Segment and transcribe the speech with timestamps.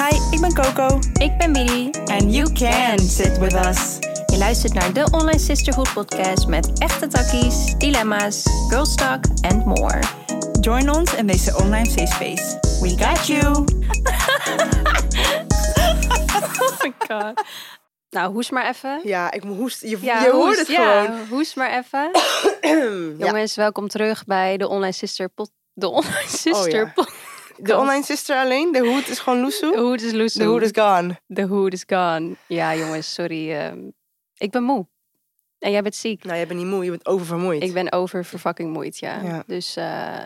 [0.00, 0.98] Hi, ik ben Coco.
[1.12, 1.90] Ik ben Bidi.
[2.04, 3.98] And you can sit with us.
[4.26, 10.02] Je luistert naar de Online Sisterhood podcast met echte takkies, dilemma's, girls talk and more.
[10.60, 12.58] Join ons in deze online safe space.
[12.80, 13.52] We got you.
[16.60, 17.42] Oh my god.
[18.10, 19.00] Nou, hoes maar even.
[19.04, 19.88] Ja, ik hoesten.
[19.88, 21.28] Je, Ja, je hoort hoest, het ja, gewoon.
[21.28, 22.10] hoest maar even.
[23.18, 25.50] Ja, Jongens, welkom terug bij de Online Sister pod...
[25.72, 26.92] De Online Sister ja.
[26.94, 27.12] pod...
[27.62, 28.72] de online sister alleen.
[28.72, 29.78] De hoed is gewoon De loesoe.
[29.78, 30.38] hoed is loose.
[30.38, 31.20] De hoed is gone.
[31.26, 32.36] De hoed is gone.
[32.46, 33.52] Ja, jongens, sorry.
[33.52, 33.78] ehm,
[34.36, 34.86] ik ben moe.
[35.58, 36.24] En jij bent ziek.
[36.24, 36.84] Nou, je bent niet moe.
[36.84, 37.62] Je bent oververmoeid.
[37.62, 39.20] Ik ben over fucking moeid, ja.
[39.22, 39.42] Ja.
[39.46, 40.18] Dus, eh,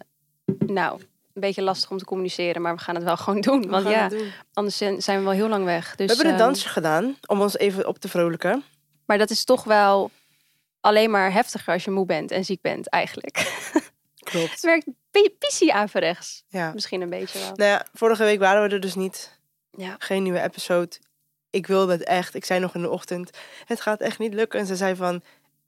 [0.66, 3.68] nou, een beetje lastig om te communiceren, maar we gaan het wel gewoon doen.
[3.68, 4.32] Want ja, het doen.
[4.52, 5.94] anders zijn we wel heel lang weg.
[5.96, 8.62] Dus, we hebben een ehm, dansje gedaan om ons even op te vrolijken.
[9.06, 10.10] Maar dat is toch wel
[10.80, 13.36] alleen maar heftiger als je moe bent en ziek bent, eigenlijk.
[13.72, 13.92] Het
[14.32, 14.60] Klopt.
[14.60, 14.92] werkt pi-
[15.38, 16.44] pissie averechts.
[16.48, 16.72] Ja.
[16.74, 17.52] Misschien een beetje wel.
[17.54, 19.38] Nou ja, vorige week waren we er dus niet.
[19.70, 19.96] Ja.
[19.98, 20.96] Geen nieuwe episode.
[21.50, 22.34] Ik wilde het echt.
[22.34, 23.30] Ik zei nog in de ochtend,
[23.64, 24.60] het gaat echt niet lukken.
[24.60, 25.22] En ze zei van,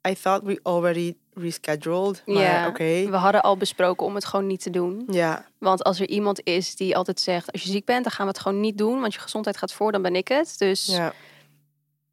[0.08, 2.22] I thought we already rescheduled.
[2.26, 2.66] Maar Ja.
[2.68, 3.08] oké.
[3.10, 5.04] We hadden al besproken om het gewoon niet te doen.
[5.10, 8.26] Ja, Want als er iemand is die altijd zegt, als je ziek bent, dan gaan
[8.26, 9.00] we het gewoon niet doen.
[9.00, 10.54] Want je gezondheid gaat voor, dan ben ik het.
[10.58, 11.12] Dus ja.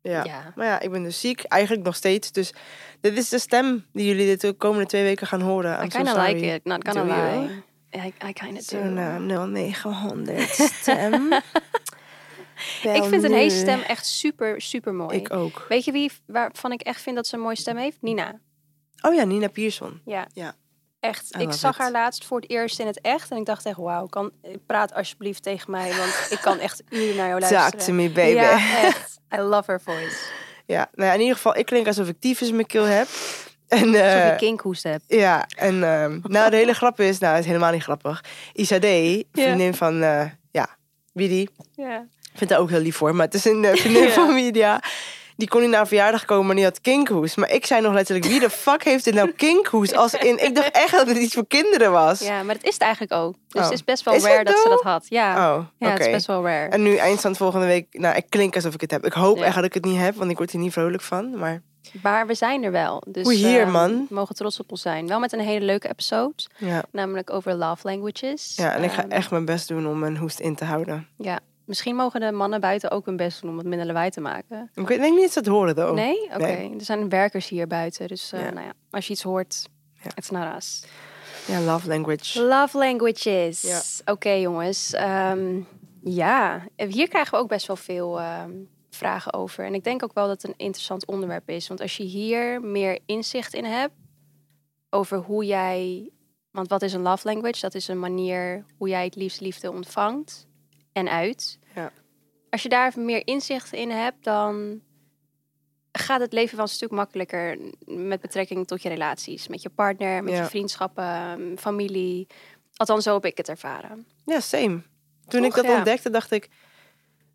[0.04, 0.24] Ja.
[0.24, 0.54] ja.
[0.56, 1.44] Maar ja, ik ben dus ziek.
[1.44, 2.32] Eigenlijk nog steeds.
[2.32, 2.54] Dus
[3.02, 5.80] dit is de stem die jullie de komende twee weken gaan horen.
[5.80, 6.34] I'm I so kind of sorry.
[6.34, 7.40] like it, not gonna Do you?
[7.40, 7.64] lie.
[7.96, 8.78] I, I kind of do.
[8.78, 11.34] Zo'n uh, 0900 stem.
[12.84, 15.18] Ik vind een stem echt super, super mooi.
[15.18, 15.66] Ik ook.
[15.70, 17.98] Weet je wie waarvan ik echt vind dat ze een mooie stem heeft?
[18.02, 18.40] Nina.
[19.02, 20.02] Oh ja, Nina Pierson.
[20.06, 20.28] Ja.
[20.34, 20.56] Ja.
[21.04, 21.36] Echt.
[21.40, 21.82] Ik zag it.
[21.82, 23.32] haar laatst voor het eerst in het echt.
[23.32, 24.32] En ik dacht echt, wauw, kan,
[24.66, 25.94] praat alsjeblieft tegen mij.
[25.98, 27.72] Want ik kan echt uren naar jou luisteren.
[27.72, 28.34] Talk to me, baby.
[28.34, 28.52] Ja,
[28.88, 29.20] echt.
[29.36, 30.18] I love her voice.
[30.66, 33.08] Ja, nou ja, in ieder geval, ik klink alsof ik tyfus in mijn keel heb.
[33.68, 35.04] En, Alsof eh, je kinkhoest hebt.
[35.08, 38.24] Ja, en ehm, nou, de hele grap is, nou, het is helemaal niet grappig.
[38.54, 40.78] Isade, vriendin van, eh ja,
[41.14, 42.06] Widi, Ja.
[42.32, 44.82] ik vind haar ook heel lief voor, maar het is een eh, vriendin van Media.
[45.44, 47.36] Die kon niet naar een verjaardag komen, maar die had kinkhoes.
[47.36, 49.94] Maar ik zei nog letterlijk, wie de fuck heeft dit nou kinkhoes?
[49.94, 52.20] Als in, ik dacht echt dat het iets voor kinderen was.
[52.20, 53.36] ja, maar dat is het eigenlijk ook.
[53.48, 53.64] Dus Oh.
[53.64, 55.06] het is best wel Is rare het dat ze dat had.
[55.10, 56.06] Ja, Oh, ja het oké.
[56.08, 56.70] is best wel rare.
[56.70, 59.06] En nu eindstand volgende week, nou, ik klink alsof ik het heb.
[59.06, 59.44] Ik hoop Ja.
[59.44, 61.38] echt dat ik het niet heb, want ik word hier niet vrolijk van.
[61.38, 61.62] Maar
[62.02, 63.04] Maar we zijn er wel.
[63.08, 64.06] Dus We here, ehm, man.
[64.10, 65.08] we mogen trots op ons zijn.
[65.08, 66.34] Wel met een hele leuke episode.
[66.58, 68.54] ja, Namelijk over love languages.
[68.56, 71.08] ja en ik ga Ehm, echt mijn best doen om mijn hoest in te houden.
[71.18, 74.22] Ja, misschien mogen de mannen buiten ook hun best doen om wat minder lawaai te
[74.22, 74.70] maken.
[74.74, 75.94] Ik denk niet dat ze het horen, though.
[75.96, 76.24] Nee?
[76.24, 76.38] Oké.
[76.38, 76.74] Nee.
[76.78, 78.08] Er zijn werkers hier buiten.
[78.08, 78.50] Dus eh, Ja.
[78.50, 79.68] nou ja, als je iets hoort,
[80.04, 80.12] Ja.
[80.16, 80.84] it's not us.
[81.48, 82.42] Ja, love language.
[82.44, 83.62] Love languages.
[83.62, 83.82] Ja.
[84.14, 84.94] Oké jongens.
[84.94, 85.60] Ehm,
[86.04, 88.52] ja, hier krijgen we ook best wel veel ehm,
[88.90, 89.66] vragen over.
[89.66, 91.68] En ik denk ook wel dat het een interessant onderwerp is.
[91.68, 93.94] Want als je hier meer inzicht in hebt
[94.90, 96.10] over hoe jij...
[96.52, 97.62] Want wat is een love language?
[97.62, 100.48] Dat is een manier hoe jij het liefst liefde ontvangt
[100.94, 101.60] en uit.
[101.76, 101.92] Ja.
[102.50, 104.82] Als je daar meer inzicht in hebt, dan
[105.92, 109.48] gaat het leven wel een stuk makkelijker met betrekking tot je relaties.
[109.48, 110.42] Met je partner, met Ja.
[110.42, 112.28] je vriendschappen, familie.
[112.76, 114.06] Althans, zo heb ik het ervaren.
[114.26, 114.82] Ja, same.
[115.28, 115.46] Toen Toch?
[115.50, 115.76] ik dat Ja.
[115.76, 116.50] ontdekte, dacht ik,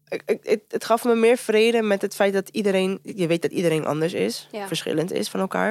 [0.09, 2.99] ik- ik- Het, het gaf me meer vrede met het feit dat iedereen...
[3.03, 4.67] Je weet dat iedereen anders is, Ja.
[4.67, 5.71] verschillend is van elkaar.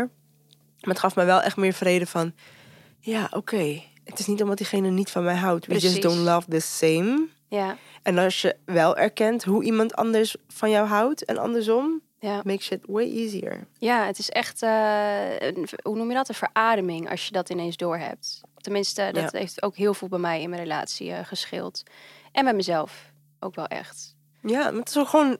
[0.80, 2.34] Maar het gaf me wel echt meer vrede van...
[3.00, 3.82] Ja, oké.
[4.04, 5.66] Het is niet omdat diegene niet van mij houdt.
[5.66, 7.28] We just don't love the same.
[7.50, 12.02] Ja, En als je wel erkent hoe iemand anders van jou houdt en andersom...
[12.20, 12.42] ja.
[12.44, 13.68] Makes shit way easier.
[13.78, 17.50] ja het is echt, eh, een- hoe noem je dat, een verademing als je dat
[17.50, 18.42] ineens doorhebt.
[18.58, 19.40] Tenminste, dat Ja.
[19.40, 21.84] heeft ook heel veel bij mij in mijn relatie eh, gescheeld.
[22.32, 24.16] En bij mezelf ook wel echt.
[24.42, 25.40] Ja, het is ook gewoon...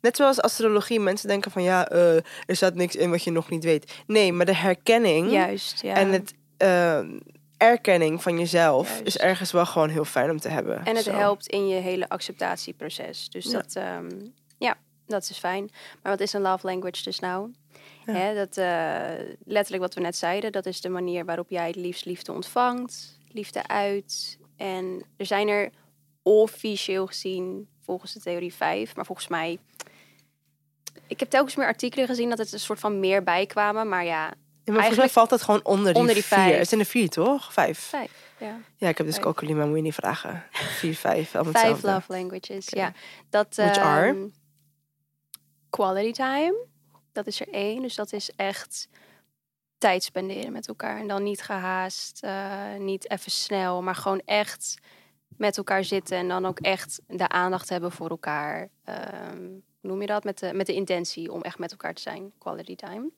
[0.00, 1.00] Net zoals astrologie.
[1.00, 3.92] Mensen denken van ja, eh, er staat niks in wat je nog niet weet.
[4.06, 5.30] Nee, maar de herkenning...
[5.30, 5.94] Juist, ja.
[5.94, 7.00] En het eh,
[7.58, 9.06] erkenning van jezelf Juist.
[9.06, 10.84] is ergens wel gewoon heel fijn om te hebben.
[10.84, 11.10] En het Zo.
[11.12, 13.28] helpt in je hele acceptatieproces.
[13.28, 13.50] Dus Ja.
[13.52, 14.08] dat, ehm,
[14.58, 14.76] ja,
[15.06, 15.70] dat is fijn.
[16.02, 17.52] Maar wat is een love language dus nou?
[18.06, 18.12] Ja.
[18.12, 21.76] Hè, dat, eh, letterlijk wat we net zeiden, dat is de manier waarop jij het
[21.76, 24.38] liefst liefde ontvangt, liefde uit.
[24.56, 25.70] En er zijn er
[26.22, 29.58] officieel gezien, volgens de theorie 5, maar volgens mij.
[31.06, 34.34] Ik heb telkens meer artikelen gezien dat het een soort van meer bijkwamen, maar Ja,
[34.72, 36.38] maar eigenlijk- valt dat gewoon onder die, onder die vier.
[36.38, 36.58] vijf.
[36.58, 37.52] Het zijn er vier, toch?
[37.52, 37.78] Vijf.
[37.78, 38.26] vijf.
[38.38, 38.60] Ja.
[38.76, 39.26] Ja, ik heb dus Vijf.
[39.26, 40.44] calculie, maar moet je niet vragen.
[40.52, 41.90] Vier, vijf, allemaal Vijf hetzelfde.
[42.12, 42.92] love languages, ja.
[43.30, 44.08] Dat, Which are?
[44.08, 44.26] ehm,
[45.70, 46.54] Quality time,
[47.12, 47.82] dat is er één.
[47.82, 48.88] Dus dat is echt
[49.78, 50.98] tijd spenderen met elkaar.
[51.00, 54.74] En dan niet gehaast, eh, niet even snel, maar gewoon echt
[55.28, 56.16] met elkaar zitten.
[56.18, 58.68] En dan ook echt de aandacht hebben voor elkaar.
[58.84, 59.42] Ehm,
[59.80, 60.24] hoe noem je dat?
[60.24, 62.32] Met de, met de intentie om echt met elkaar te zijn.
[62.38, 63.10] Quality time.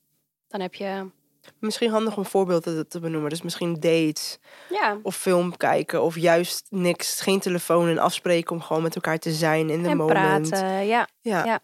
[0.48, 1.10] Dan heb je
[1.58, 3.30] Misschien handig om voorbeelden te benoemen.
[3.30, 4.38] Dus misschien dates
[4.68, 6.02] Ja, of film kijken.
[6.02, 9.88] Of juist niks, geen telefoon en afspreken om gewoon met elkaar te zijn in de
[9.88, 10.48] en moment.
[10.50, 10.86] praten.
[10.86, 11.08] Ja.
[11.20, 11.60] Ja.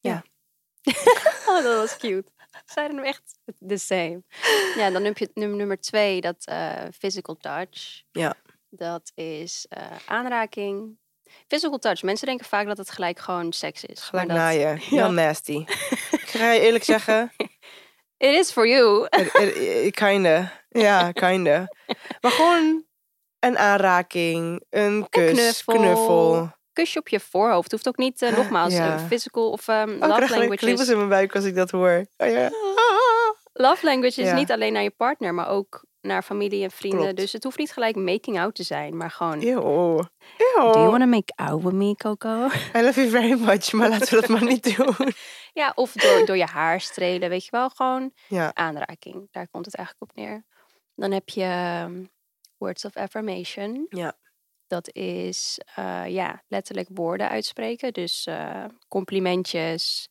[0.00, 0.22] Ja.
[1.48, 2.24] Oh, dat was cute.
[2.66, 4.22] Zeiden hem echt the same.
[4.76, 8.02] Ja, dan heb je nummer, twee, dat eh, physical touch.
[8.10, 8.34] Ja.
[8.70, 10.98] Dat is eh, aanraking.
[11.46, 12.02] Physical touch.
[12.02, 14.00] Mensen denken vaak dat het gelijk gewoon seks is.
[14.00, 14.76] Gelijk dat, naaien.
[14.88, 15.08] Heel Ja.
[15.10, 15.64] nasty.
[16.10, 17.32] Ik ga je eerlijk zeggen,
[18.18, 19.04] It is for you.
[19.10, 20.52] it- it- it- kinda.
[20.68, 21.66] Ja, kinda.
[22.20, 22.84] Maar gewoon
[23.38, 25.32] een aanraking, een kus,
[25.64, 25.74] knuffel.
[25.74, 26.50] knuffel.
[26.72, 27.70] Kusje op je voorhoofd.
[27.70, 28.94] Hoeft ook niet, eh, nogmaals, Ja.
[28.96, 30.88] eh, physical of um, Oh, ik love krijg gelijk kriebels languages.
[30.88, 32.06] in mijn buik als ik dat hoor.
[32.16, 32.50] Oh, ja.
[33.52, 34.34] Love language is Ja.
[34.34, 37.00] niet alleen naar je partner, maar ook naar familie en vrienden.
[37.00, 37.16] Klopt.
[37.16, 39.42] Dus het hoeft niet gelijk making out te zijn, maar gewoon...
[39.42, 39.96] Eeuw.
[40.54, 42.46] Do you want to make out with me, Coco?
[42.76, 45.12] I love you very much, maar laten we dat maar niet doen.
[45.52, 47.68] Ja, of door, door je haar strelen, weet je wel.
[47.68, 49.28] Gewoon Ja, aanraking.
[49.30, 50.44] Daar komt het eigenlijk op neer.
[50.94, 52.04] Dan heb je ehm,
[52.56, 53.86] words of affirmation.
[53.88, 54.16] Ja.
[54.66, 57.92] Dat is eh, ja, letterlijk woorden uitspreken.
[57.92, 60.08] Dus eh, complimentjes,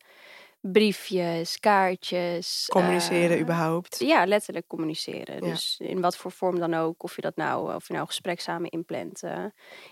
[0.62, 2.66] briefjes, kaartjes.
[2.70, 4.00] communiceren eh, überhaupt.
[4.00, 5.36] Ja, letterlijk communiceren.
[5.44, 5.50] Ja.
[5.50, 7.04] Dus in wat voor vorm dan ook.
[7.04, 9.24] Of je dat nou, of je nou een gesprek samen inplant.
[9.24, 9.44] eh.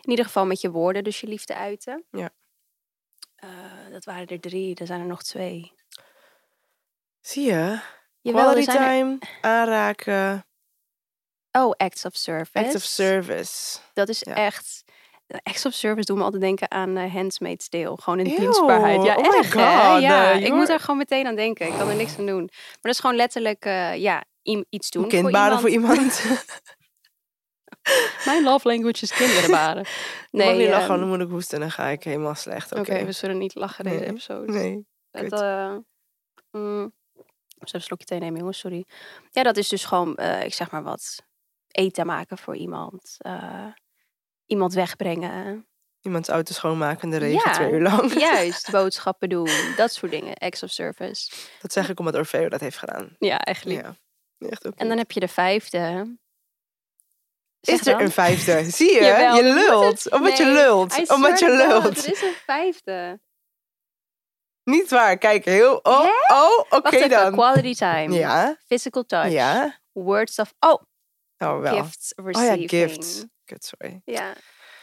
[0.02, 2.06] in ieder geval met je woorden, dus je liefde uiten.
[2.12, 2.30] Ja.
[3.36, 3.50] Eh,
[3.92, 5.74] dat waren er drie, er zijn er nog twee.
[7.22, 7.80] Zie je?
[8.22, 10.46] Jawel, Quality zijn er- time, aanraken,
[11.52, 12.58] Oh, acts of service.
[12.66, 13.80] act of service.
[13.94, 14.34] Dat is Ja.
[14.36, 14.84] echt.
[15.44, 17.98] Acts of service doen me altijd denken aan uh, Handmaid's Tale.
[18.02, 19.04] Gewoon Eeuw, dienstbaarheid.
[19.04, 19.24] Ja, oh?
[19.24, 19.52] God,
[20.02, 21.68] Ja, eh, ik moet er gewoon meteen aan denken.
[21.68, 22.44] Ik kan er niks aan doen.
[22.52, 24.24] Maar dat is gewoon letterlijk eh, ja,
[24.70, 26.24] iets doen Een kind baren voor iemand.
[28.26, 29.86] Mijn love language is kinderen baren.
[30.32, 32.74] Nee, mag niet lachen, ehm, dan moet ik hoesten en dan ga ik helemaal slecht.
[32.76, 33.06] Oké.
[33.06, 34.52] We zullen niet lachen deze Nee, episode.
[34.52, 34.86] Nee.
[35.12, 35.40] Het, kut.
[35.42, 35.76] eh,
[36.52, 36.94] mm,
[37.60, 38.86] ik een slokje thee nemen, jongens, sorry.
[39.32, 41.24] Ja, dat is dus gewoon, eh, ik zeg maar wat,
[41.68, 43.16] eten maken voor iemand.
[43.18, 43.66] eh,
[44.46, 45.68] iemand wegbrengen.
[46.02, 48.14] Iemands auto schoonmaken in de regen Ja, twee uur lang.
[48.20, 50.34] Juist, boodschappen doen, dat soort dingen.
[50.36, 51.32] Acts of service.
[51.62, 53.16] Dat zeg ik omdat Orfeo dat heeft gedaan.
[53.20, 53.82] Ja, lief.
[53.82, 53.96] Ja.
[54.50, 56.16] Echt ook En dan heb je de vijfde.
[57.62, 58.02] Zeg Is er dan.
[58.02, 58.64] een vijfde?
[58.72, 59.04] Zie je?
[59.04, 60.12] Jawel, je lult.
[60.12, 61.10] Omdat je nee, lult.
[61.10, 62.06] Omdat je to God, lult.
[62.06, 63.20] Er is een vijfde.
[64.64, 65.18] Niet waar.
[65.18, 65.80] Kijk, heel...
[65.84, 66.34] Oh, Hè?
[66.36, 67.32] oh oké dan.
[67.34, 68.14] quality time.
[68.14, 69.32] Ja, Physical touch.
[69.32, 69.80] ja.
[69.92, 70.54] Words of...
[70.60, 70.82] Oh,
[71.38, 71.76] Oh, wel.
[71.84, 72.70] gifts Oh ja, receiving.
[72.70, 73.26] gifts.
[73.46, 74.02] Kut, sorry.
[74.06, 74.34] Ja.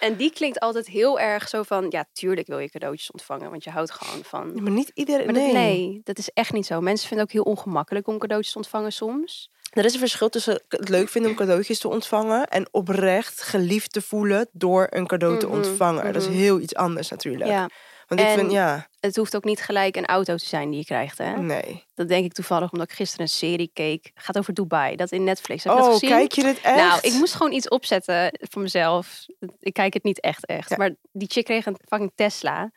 [0.00, 1.86] En die klinkt altijd heel erg zo van...
[1.88, 3.50] Ja, tuurlijk wil je cadeautjes ontvangen.
[3.50, 4.52] Want je houdt gewoon van...
[4.54, 5.24] Ja, maar niet iedereen...
[5.24, 5.52] Maar dat- nee.
[5.52, 6.80] nee, dat is echt niet zo.
[6.80, 9.50] Mensen vinden het ook heel ongemakkelijk om cadeautjes te ontvangen soms.
[9.70, 12.46] Er is een verschil tussen het leuk vinden om cadeautjes te ontvangen...
[12.46, 16.12] en oprecht geliefd te voelen door een cadeau te Mhm, ontvangen.
[16.12, 16.36] Dat is mhm.
[16.36, 17.50] heel iets anders natuurlijk.
[17.50, 17.68] Ja.
[18.16, 20.78] Want ik En- vind, ja, Het hoeft ook niet gelijk een auto te zijn die
[20.78, 21.36] je krijgt, hè?
[21.36, 21.84] nee.
[21.94, 24.10] Dat denk ik toevallig omdat ik gisteren een serie keek.
[24.14, 24.96] Gaat over Dubai.
[24.96, 25.64] Dat in Netflix.
[25.64, 26.08] Heb je dat Oh, gezien?
[26.10, 26.76] kijk je dit echt?
[26.76, 29.26] Nou, ik moest gewoon iets opzetten voor mezelf.
[29.58, 30.68] Ik kijk het niet echt echt.
[30.70, 30.76] Ja.
[30.76, 32.70] Maar die chick kreeg een fucking Tesla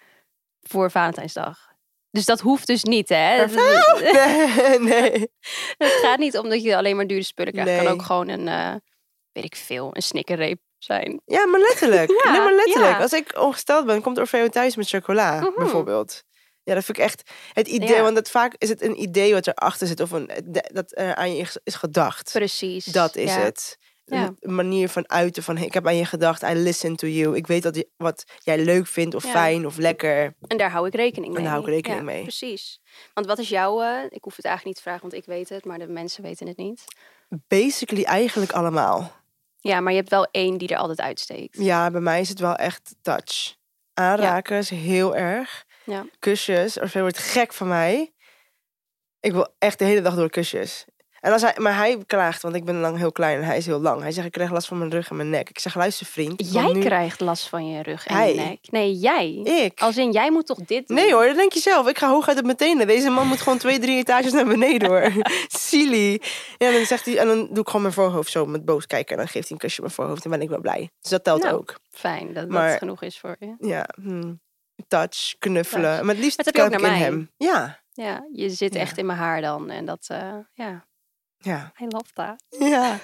[0.61, 1.73] voor Valentijnsdag.
[2.11, 3.15] Dus dat hoeft dus niet, hè?
[3.15, 5.11] Het, Nee, nee.
[5.77, 7.71] het gaat niet om dat je alleen maar dure spullen krijgt.
[7.71, 8.75] Het kan ook gewoon een, eh,
[9.31, 11.21] weet ik veel, een snickerreep zijn.
[11.25, 12.09] Ja, maar letterlijk.
[12.23, 12.95] Ja, nee, maar letterlijk.
[12.95, 13.01] ja.
[13.01, 15.49] Als ik ongesteld ben, komt Orfeo thuis met chocola, Mhm.
[15.55, 16.23] bijvoorbeeld.
[16.63, 17.95] Ja, dat vind ik echt het idee.
[17.95, 18.01] Ja.
[18.01, 19.99] Want dat vaak is het een idee wat erachter zit.
[19.99, 22.31] Of een, de- dat er aan je is- gedacht.
[22.31, 22.85] Precies.
[22.85, 23.77] Dat is het.
[24.05, 26.41] Een manier van uiten van, ik heb aan je gedacht.
[26.43, 27.35] I listen to you.
[27.35, 30.35] Ik weet dat je, wat jij leuk vindt of fijn of lekker.
[30.47, 31.43] En daar hou ik rekening mee.
[31.43, 32.21] daar hou ik rekening mee.
[32.21, 32.79] Precies.
[33.13, 33.81] Want wat is jouw...
[33.81, 35.65] eh, ik hoef het eigenlijk niet te vragen, want ik weet het.
[35.65, 36.83] Maar de mensen weten het niet.
[37.47, 39.11] Basically eigenlijk allemaal.
[39.67, 41.57] Ja, maar je hebt wel één die er altijd uitsteekt.
[41.57, 43.55] Ja, bij mij is het wel echt touch.
[43.93, 45.65] Aanraken is heel erg.
[45.83, 46.05] Ja.
[46.19, 46.79] Kusjes.
[46.79, 48.13] Orfeo wordt gek van mij.
[49.19, 50.85] Ik wil echt de hele dag door kusjes.
[51.25, 53.65] En als hij, maar hij klaagt, want ik ben lang heel klein en hij is
[53.65, 54.01] heel lang.
[54.01, 55.49] Hij zegt, ik krijg last van mijn rug en mijn nek.
[55.49, 56.51] Ik zeg, luister vriend.
[56.53, 58.33] Jij nu- krijgt last van je rug en Hij.
[58.35, 58.57] je nek.
[58.71, 59.31] Nee, jij.
[59.43, 59.81] Ik?
[59.81, 60.97] Als in, jij moet toch dit doen?
[60.97, 61.87] Nee hoor, dat denk je zelf.
[61.87, 62.87] Ik ga hooguit op mijn tenen.
[62.87, 65.11] Deze man moet gewoon twee, drie etages naar beneden hoor.
[65.47, 66.21] Silly.
[66.57, 69.11] Ja, dan zegt hij, en dan doe ik gewoon mijn voorhoofd zo met boos kijken.
[69.11, 70.89] En dan geeft hij een kusje op mijn voorhoofd en ben ik wel blij.
[71.01, 71.79] Dus dat telt Nou, ook.
[71.91, 73.55] Fijn, dat Maar- dat genoeg is voor je.
[73.59, 74.33] Ja, hm.
[74.87, 75.89] touch, knuffelen.
[75.91, 76.01] Touch.
[76.03, 76.97] Maar het liefst Dat ik in mij.
[76.97, 77.31] hem.
[77.37, 78.79] Ja, Ja, je zit Ja.
[78.79, 79.69] echt in mijn haar dan.
[79.69, 80.85] En dat, eh, ja,
[81.45, 82.43] ja, I love that.
[82.49, 82.99] ja.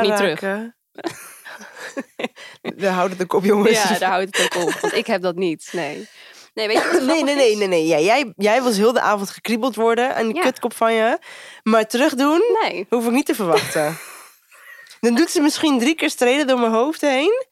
[0.00, 0.40] Niet terug.
[2.60, 3.82] We houden de kop jongens.
[3.88, 4.72] Ja, daar houdt het ook op.
[4.80, 6.08] Want ik heb dat niet, nee.
[6.54, 7.86] Nee, weet je wat Nee, nee, nee, nee, nee.
[7.86, 10.42] Ja, jij, jij was heel de avond gekriebeld worden aan die Ja.
[10.42, 11.18] kutkop van je.
[11.62, 12.86] Maar terugdoen Nee.
[12.88, 13.98] hoef ik niet te verwachten.
[15.00, 17.46] dan doet ze misschien drie keer strelen door mijn hoofd heen.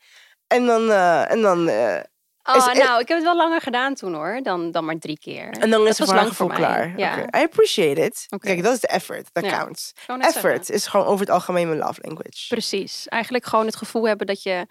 [0.46, 2.00] En dan, eh, en dan eh,
[2.46, 5.18] Oh, Is- nou, ik heb het wel langer gedaan toen hoor, dan, dan maar drie
[5.18, 5.50] keer.
[5.50, 6.98] En dan is Dat het lang voor klaar.
[6.98, 7.18] Ja.
[7.22, 7.38] Oké.
[7.38, 8.26] I appreciate it.
[8.28, 8.46] Oké.
[8.46, 9.28] Kijk, dat is de effort.
[9.32, 9.50] Dat Ja.
[9.58, 9.92] counts.
[10.06, 10.74] Effort zeggen.
[10.74, 12.46] is gewoon over het algemeen mijn love language.
[12.48, 13.08] Precies.
[13.08, 14.66] Eigenlijk gewoon het gevoel hebben dat je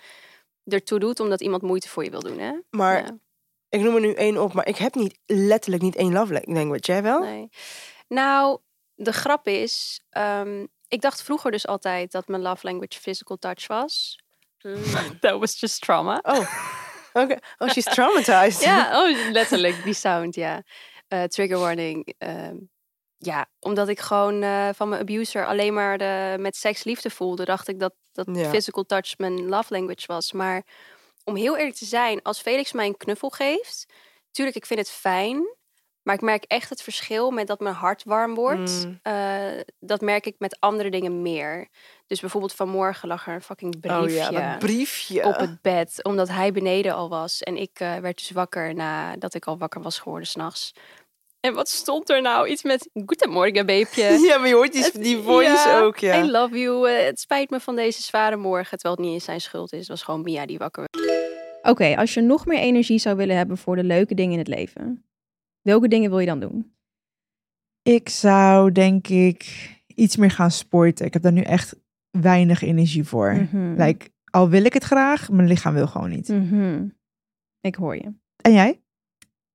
[0.68, 2.52] ertoe doet omdat iemand moeite voor je wil doen, hè?
[2.70, 3.18] Maar Ja.
[3.70, 6.82] ik noem er nu één op, maar ik heb niet letterlijk niet één love language.
[6.92, 7.20] Jij wel?
[7.20, 7.50] Nee.
[8.08, 8.60] Nou,
[8.96, 13.68] de grap is, ehm, ik dacht vroeger dus altijd dat mijn love language physical touch
[13.68, 14.20] was.
[15.22, 16.20] That was just trauma.
[16.22, 16.54] Oh,
[17.14, 17.38] oké.
[17.58, 18.62] Oh, she's traumatized.
[18.64, 20.64] Ja, oh, letterlijk, die sound, ja.
[21.08, 22.14] Eh, trigger warning.
[22.18, 22.56] ehm,
[23.18, 27.46] ja, omdat ik gewoon eh, van mijn abuser alleen maar de, met seks liefde voelde,
[27.46, 28.50] dacht ik dat, dat Ja.
[28.50, 30.32] physical touch mijn love language was.
[30.32, 30.64] Maar
[31.24, 33.86] om heel eerlijk te zijn, als Felix mij een knuffel geeft,
[34.32, 35.56] tuurlijk, ik vind het fijn.
[36.04, 38.86] Maar ik merk echt het verschil met dat mijn hart warm wordt.
[38.86, 39.00] Mm.
[39.02, 41.68] Eh, dat merk ik met andere dingen meer.
[42.08, 45.24] Dus bijvoorbeeld vanmorgen lag er een fucking briefje Oh ja, dat briefje.
[45.24, 47.42] op het bed, omdat hij beneden al was.
[47.42, 50.74] En ik eh, werd dus wakker nadat ik al wakker was geworden s'nachts.
[51.40, 52.48] En wat stond er nou?
[52.48, 54.04] Iets met Goedemorgen, beepje.
[54.28, 56.24] Ja, maar je hoort die, die voice ja, ook, ja.
[56.24, 56.90] I love you.
[56.90, 58.78] Eh, het spijt me van deze zware morgen.
[58.78, 59.80] Terwijl het niet eens zijn schuld is.
[59.80, 61.22] Het was gewoon Mia die wakker werd.
[61.62, 64.48] Oké, als je nog meer energie zou willen hebben voor de leuke dingen in het
[64.48, 65.06] leven,
[65.64, 66.76] welke dingen wil je dan doen?
[67.82, 71.06] Ik zou denk ik iets meer gaan sporten.
[71.06, 71.76] Ik heb daar nu echt
[72.12, 73.34] weinig energie voor.
[73.34, 73.82] Mhm.
[73.82, 76.28] Like, al wil ik het graag, mijn lichaam wil gewoon niet.
[76.28, 76.88] Mhm.
[77.62, 78.14] Ik hoor je.
[78.42, 78.82] En jij?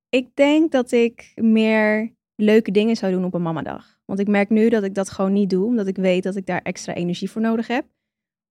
[0.09, 4.01] Ik denk dat ik meer leuke dingen zou doen op een mamadag.
[4.05, 6.47] Want ik merk nu dat ik dat gewoon niet doe, omdat ik weet dat ik
[6.47, 7.87] daar extra energie voor nodig heb.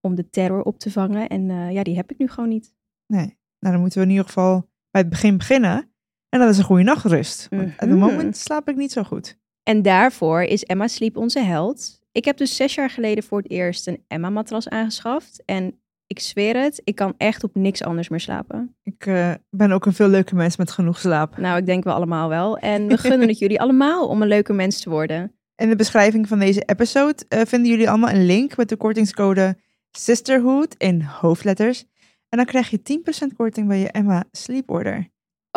[0.01, 1.27] Om de terror op te vangen.
[1.27, 2.73] En eh, ja, die heb ik nu gewoon niet.
[3.05, 3.37] Nee.
[3.59, 5.91] Nou, dan moeten we in ieder geval bij het begin beginnen.
[6.29, 7.47] En dat is een goede nachtrust.
[7.49, 7.99] Want op het Mhm.
[7.99, 9.37] moment slaap ik niet zo goed.
[9.63, 11.99] En daarvoor is Emma Sleep onze held.
[12.11, 15.43] Ik heb dus zes jaar geleden voor het eerst een Emma-matras aangeschaft.
[15.45, 18.75] En ik zweer het, ik kan echt op niks anders meer slapen.
[18.83, 21.37] Ik eh, ben ook een veel leuke mens met genoeg slaap.
[21.37, 22.57] Nou, ik denk wel allemaal wel.
[22.57, 25.31] En we gunnen het jullie allemaal om een leuke mens te worden.
[25.55, 29.57] In de beschrijving van deze episode eh, vinden jullie allemaal een link met de kortingscode
[29.91, 31.85] Sisterhood in hoofdletters.
[32.29, 35.07] En dan krijg je 10% korting bij je Emma Sleep Order.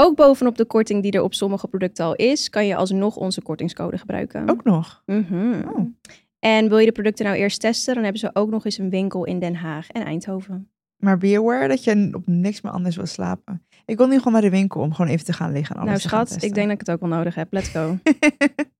[0.01, 3.43] Ook bovenop de korting die er op sommige producten al is, kan je alsnog onze
[3.43, 4.51] kortingscode gebruiken.
[4.51, 5.03] Ook nog.
[5.07, 5.63] Mhm.
[5.69, 5.87] Oh.
[6.39, 8.91] En wil je de producten nou eerst testen, dan hebben ze ook nog eens een
[8.91, 10.71] winkel in Den Haag en Eindhoven.
[10.97, 13.67] Maar be aware dat je op niks meer anders wil slapen.
[13.85, 16.05] Ik wil nu gewoon naar de winkel om gewoon even te gaan liggen en alles
[16.05, 17.53] nou schat, ik denk dat ik het ook wel nodig heb.
[17.53, 17.99] Let's go.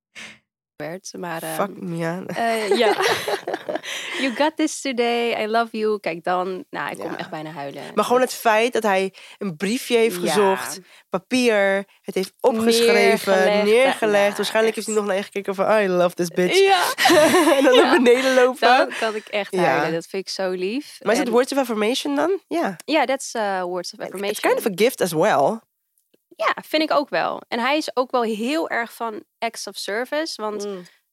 [1.19, 1.71] Maar eh, Fuck
[2.37, 2.95] eh, ja.
[4.23, 5.43] you got this today.
[5.43, 6.01] I love you.
[6.01, 6.65] Kijk dan.
[6.71, 7.19] Nou, ik kom Ja.
[7.19, 7.83] echt bijna huilen.
[7.95, 10.21] Maar gewoon het feit dat hij een briefje heeft Ja.
[10.21, 13.65] gezocht, papier, het heeft opgeschreven, Neergelegd.
[13.65, 14.23] neergelegd.
[14.25, 16.59] Nou, Waarschijnlijk heeft hij nog naar je gekeken van, I love this bitch.
[16.59, 16.83] Ja,
[17.57, 18.69] en dan naar beneden lopen.
[18.69, 19.93] dan kan ik echt huilen.
[19.93, 20.99] Dat vind ik zo lief.
[21.03, 22.41] Maar is het words of affirmation dan?
[22.49, 22.77] Ja.
[22.85, 24.53] Ja, that's uh, words of It's affirmation.
[24.55, 25.59] kind of a gift as well.
[26.37, 27.43] Ja, vind ik ook wel.
[27.49, 30.43] En hij is ook wel heel erg van acts of service.
[30.43, 30.69] Want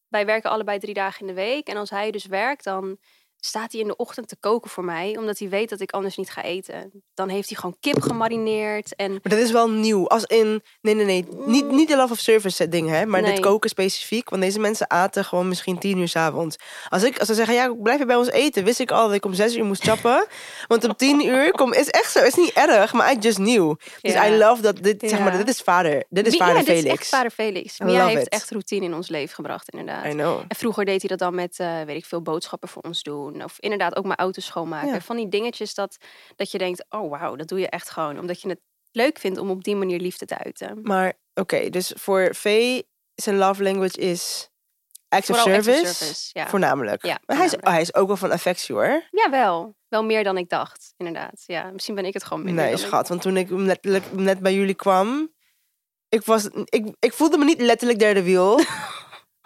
[0.07, 1.67] wij werken allebei drie dagen in de week.
[1.67, 2.97] En als hij dus werkt, dan
[3.39, 5.15] staat hij in de ochtend te koken voor mij.
[5.17, 7.03] Omdat hij weet dat ik anders niet ga eten.
[7.13, 8.95] Dan heeft hij gewoon kip gemarineerd.
[8.95, 10.07] En Maar dat is wel nieuw.
[10.07, 11.25] Als in, nee, nee, nee.
[11.45, 13.05] Niet, niet de love of service eh, ding, hè.
[13.05, 13.39] Maar dit Nee.
[13.39, 14.29] koken specifiek.
[14.29, 16.55] Want deze mensen aten gewoon misschien tien uur 's avonds.
[16.89, 18.63] Als, ik, als ze zeggen, ja, blijf je bij ons eten.
[18.63, 20.25] Wist ik al dat ik om zes uur moest chappen.
[20.67, 22.19] Want om tien uur kom, is echt zo.
[22.23, 23.75] Is niet erg, maar I just knew.
[24.01, 24.27] Dus Ja.
[24.27, 26.03] I love dat dit, zeg maar, dit is vader.
[26.09, 26.85] Dit is vader ja, dit Felix.
[26.85, 27.79] is echt vader Felix.
[27.79, 28.29] Mia heeft it.
[28.29, 30.05] echt routine in ons leven gebracht, inderdaad.
[30.05, 30.39] I know.
[30.47, 33.26] En vroeger deed hij dat dan met, eh, weet ik veel, boodschappen voor ons doen.
[33.35, 34.93] Of inderdaad ook mijn auto schoonmaken.
[34.93, 35.01] Ja.
[35.01, 35.97] Van die dingetjes dat,
[36.35, 38.19] dat je denkt, oh wauw, dat doe je echt gewoon.
[38.19, 38.59] Omdat je het
[38.91, 40.79] leuk vindt om op die manier liefde te uiten.
[40.83, 42.81] Maar oké, dus voor V
[43.15, 44.49] zijn love language is
[45.09, 46.29] acts of service.
[46.33, 46.47] ja.
[46.47, 47.05] Voornamelijk.
[47.05, 49.03] Ja, maar hij is, hij is ook wel van affectie hoor.
[49.11, 49.75] Ja, wel.
[49.87, 51.43] Wel meer dan ik dacht, inderdaad.
[51.45, 53.07] Ja, misschien ben ik het gewoon minder Nee, schat.
[53.07, 55.33] Want toen ik letterlijk net bij jullie kwam,
[56.09, 58.59] ik, was, ik, ik voelde me niet letterlijk derde wiel.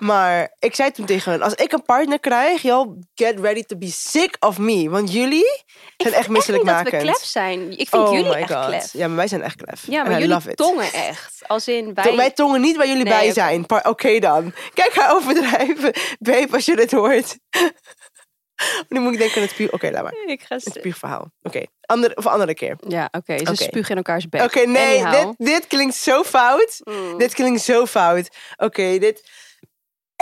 [0.01, 3.77] maar ik zei toen tegen hen, als ik een partner krijg, y'all get ready to
[3.77, 4.89] be sick of me.
[4.89, 5.63] Want jullie
[5.97, 7.71] zijn echt Ik vind dat we klef zijn.
[7.71, 8.65] Ik vind oh jullie echt god.
[8.65, 8.93] klef.
[8.93, 9.83] Ja, maar wij zijn echt klef.
[9.87, 11.41] Ja, maar jullie tongen echt.
[11.47, 12.03] Als in wij...
[12.03, 13.65] To- Wij tongen niet waar jullie Nee, bij zijn.
[13.83, 14.53] Oké dan.
[14.73, 15.93] Kijk, ga overdrijven.
[16.19, 17.37] Babe, als je dit hoort.
[18.89, 19.73] nu moet ik denken aan het puur...
[19.73, 20.13] Oké, laat maar.
[20.25, 20.55] Ik ga...
[20.55, 21.31] Het puurverhaal.
[21.41, 22.77] Oké, andere, of andere keer.
[22.87, 23.37] Ja, oké.
[23.37, 24.41] Ze spugen in elkaars bek.
[24.41, 26.79] Oké, nee, dit, dit klinkt zo fout.
[26.83, 28.27] Mm, Dit klinkt zo fout.
[28.57, 29.29] Oké, dit...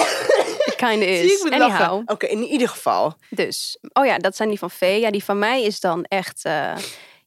[0.76, 1.44] kinda is.
[1.50, 2.02] Anyhow.
[2.06, 3.14] Oké, in ieder geval.
[3.30, 5.00] Dus, oh ja, dat zijn die van Vee.
[5.00, 6.52] Ja, die van mij is dan echt, eh,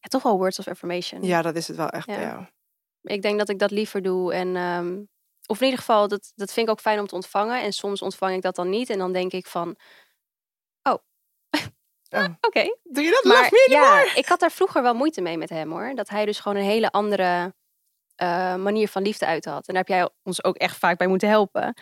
[0.00, 1.22] ja, toch wel words of affirmation.
[1.22, 2.14] Ja, dat is het wel echt Ja.
[2.14, 2.44] bij jou.
[3.02, 4.32] Ik denk dat ik dat liever doe.
[4.34, 4.98] En, ehm,
[5.46, 7.62] of in ieder geval, dat, dat vind ik ook fijn om te ontvangen.
[7.62, 8.90] En soms ontvang ik dat dan niet.
[8.90, 9.76] En dan denk ik van,
[10.82, 10.98] Oh.
[12.46, 12.76] Oké.
[12.82, 15.94] Doe je dat Maar ja, ik had daar vroeger wel moeite mee met hem hoor.
[15.94, 17.54] Dat hij dus gewoon een hele andere
[18.16, 19.66] eh, manier van liefde uit had.
[19.68, 21.74] En daar heb jij ons ook echt vaak bij moeten helpen.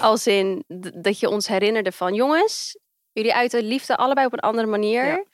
[0.00, 0.64] Als in
[0.94, 2.78] dat je ons herinnerde van jongens,
[3.12, 5.04] jullie uiten liefde allebei op een andere manier.
[5.06, 5.24] Ja.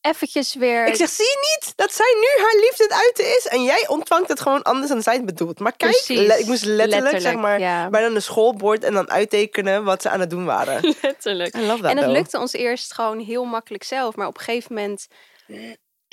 [0.00, 0.86] Eventjes weer.
[0.86, 3.46] Ik zeg, zie je niet dat zij nu haar liefde het uiten is?
[3.46, 5.58] En jij ontvangt het gewoon anders dan zij het bedoelt.
[5.58, 7.90] Maar kijk, le- ik moest letterlijk, zeg maar, ja.
[7.90, 10.94] bijna een schoolbord en dan uittekenen wat ze aan het doen waren.
[11.02, 11.54] letterlijk.
[11.54, 12.06] En though.
[12.06, 14.16] lukte ons eerst gewoon heel makkelijk zelf.
[14.16, 15.06] Maar op een gegeven moment,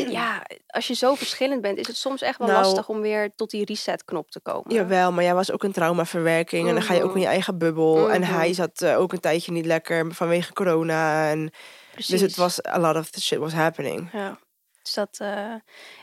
[0.05, 3.35] ja, als je zo verschillend bent, is het soms echt wel Nou- lastig om weer
[3.35, 4.73] tot die resetknop te komen.
[4.73, 6.67] Jawel, maar jij was ook een traumaverwerking.
[6.67, 8.11] En dan ga je ook in je eigen bubbel.
[8.11, 11.29] En hij zat eh, ook een tijdje niet lekker vanwege corona.
[11.29, 11.51] En,
[11.91, 12.09] Precies.
[12.11, 14.09] dus het was, a lot of the shit was happening.
[14.13, 14.39] Ja.
[14.81, 15.53] Dus dat eh,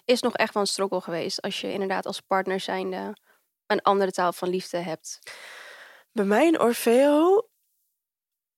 [0.05, 1.43] is nog echt wel een struggle geweest.
[1.43, 3.17] Als je inderdaad als partner zijnde
[3.67, 5.19] een andere taal van liefde hebt.
[6.13, 7.49] Bij mij en Orfeo...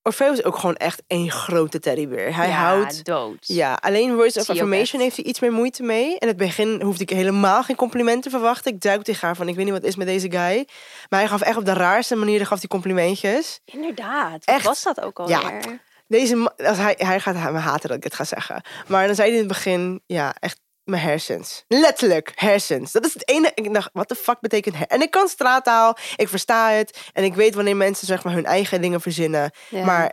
[0.06, 2.34] Orfeo is ook gewoon echt één grote teddybeer.
[2.36, 3.04] Hij ja, houdt...
[3.04, 3.36] dood.
[3.40, 6.16] Ja, alleen Words of Affirmation heeft hij iets meer moeite mee.
[6.18, 8.72] In het begin hoefde ik helemaal geen complimenten te verwachten.
[8.72, 10.68] Ik duik tegen haar van, ik weet niet wat is met deze guy.
[11.08, 13.60] Maar hij gaf echt op de raarste manier gaf hij complimentjes.
[13.64, 14.44] Inderdaad.
[14.44, 14.64] Wat Echt.
[14.64, 15.38] was dat ook Ja.
[15.40, 15.80] alweer?
[16.08, 18.62] Deze ma- als hij, hij gaat me haten dat ik het ga zeggen.
[18.86, 21.64] Maar dan zei hij in het begin, ja, echt mijn hersens.
[21.68, 22.92] Letterlijk, hersens.
[22.92, 23.52] Dat is het enige.
[23.54, 26.98] Ik dacht, wat de fuck betekent her- En ik kan straattaal, ik versta het.
[27.12, 29.50] En ik weet wanneer mensen zeg maar hun eigen dingen verzinnen.
[29.68, 29.84] Ja.
[29.84, 30.06] Maar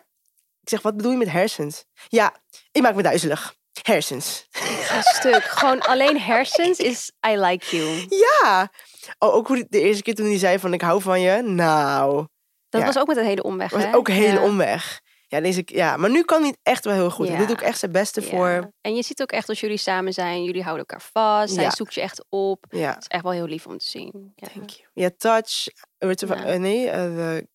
[0.62, 1.86] ik zeg, wat bedoel je met hersens?
[2.08, 2.34] Ja,
[2.72, 3.56] ik maak me duizelig.
[3.82, 4.48] Hersens.
[4.96, 5.44] Een stuk.
[5.44, 8.06] Gewoon alleen hersens is I like you.
[8.10, 8.72] Ja.
[9.20, 11.42] Oh, ook hoe de eerste keer toen hij zei van ik hou van je.
[11.42, 12.28] Nou,
[12.70, 12.88] Dat Ja.
[12.88, 13.96] was ook met een hele omweg, was hè?
[13.96, 14.44] ook een hele Ja.
[14.46, 15.02] omweg.
[15.34, 17.28] Ja, deze, ja, maar nu kan hij het echt wel heel goed.
[17.28, 17.42] Hij Ja.
[17.46, 18.28] doet ook echt zijn beste Ja.
[18.28, 18.72] voor.
[18.82, 21.56] En je ziet ook echt als jullie samen zijn, jullie houden elkaar vast.
[21.56, 21.70] Hij Ja.
[21.72, 22.66] zoekt je echt op.
[22.70, 24.34] Ja, Het is echt wel heel lief om te zien.
[24.36, 24.48] Ja.
[24.48, 24.88] thank you.
[24.94, 25.68] Ja, touch.
[26.00, 26.44] Of- Ja.
[26.46, 27.48] eh, nee, eh, de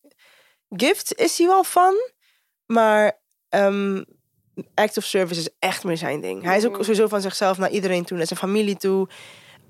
[0.68, 1.94] gift is hij wel van.
[2.66, 4.02] Maar ehm,
[4.74, 6.42] act of service is echt meer zijn ding.
[6.42, 6.80] Hij is ook Mhm.
[6.82, 9.08] sowieso van zichzelf naar iedereen toe, naar zijn familie toe.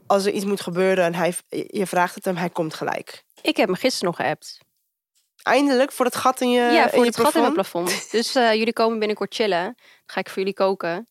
[0.06, 1.34] Als er iets moet gebeuren en hij,
[1.66, 3.24] je vraagt het hem, hij komt gelijk.
[3.42, 4.58] Ik heb hem gisteren nog geappt.
[5.48, 8.06] Eindelijk voor het gat in je, ja, in voor je het gat in mijn plafond.
[8.10, 9.64] Dus eh, jullie komen binnenkort chillen.
[9.64, 9.74] Dan
[10.06, 11.08] ga ik voor jullie koken.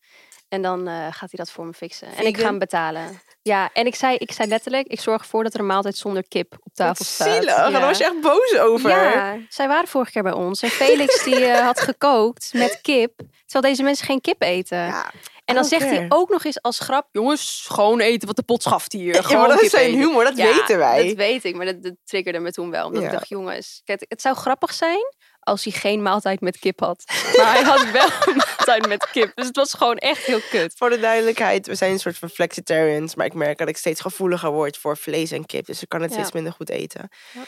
[0.50, 2.08] En dan eh, gaat hij dat voor me fixen.
[2.16, 3.22] En ik ga hem betalen.
[3.48, 6.28] Ja, en ik zei, ik zei letterlijk, ik zorg ervoor dat er een maaltijd zonder
[6.28, 7.34] kip op Wat tafel staat.
[7.34, 7.56] zielig.
[7.56, 7.80] Daar Ja.
[7.80, 8.90] was je echt boos over.
[8.90, 10.62] Ja, zij waren vorige keer bij ons.
[10.62, 13.12] En Felix die eh, had gekookt met kip.
[13.46, 14.78] Terwijl deze mensen geen kip eten.
[14.78, 15.12] Ja,
[15.46, 17.08] en dan zegt hij ook nog eens als grap...
[17.12, 19.14] Jongens, gewoon eten wat de pot schaft hier.
[19.16, 21.08] Ja, Gewoon maar dat is zijn eten." humor, dat Ja, weten wij.
[21.08, 22.86] Dat weet ik, maar dat, dat triggerde me toen wel.
[22.86, 23.08] Omdat Ja.
[23.08, 25.14] ik dacht, jongens, kijk, het zou grappig zijn
[25.48, 27.04] als hij geen maaltijd met kip had.
[27.38, 29.32] Maar hij had wel een maaltijd met kip.
[29.36, 30.74] Dus het was gewoon echt heel kut.
[30.78, 33.16] Voor de duidelijkheid, we zijn een soort van flexitarians.
[33.16, 35.66] Maar ik merk dat ik steeds gevoeliger word voor vlees en kip.
[35.66, 36.16] Dus ik kan het Ja.
[36.18, 37.10] steeds minder goed eten.
[37.34, 37.42] Ja.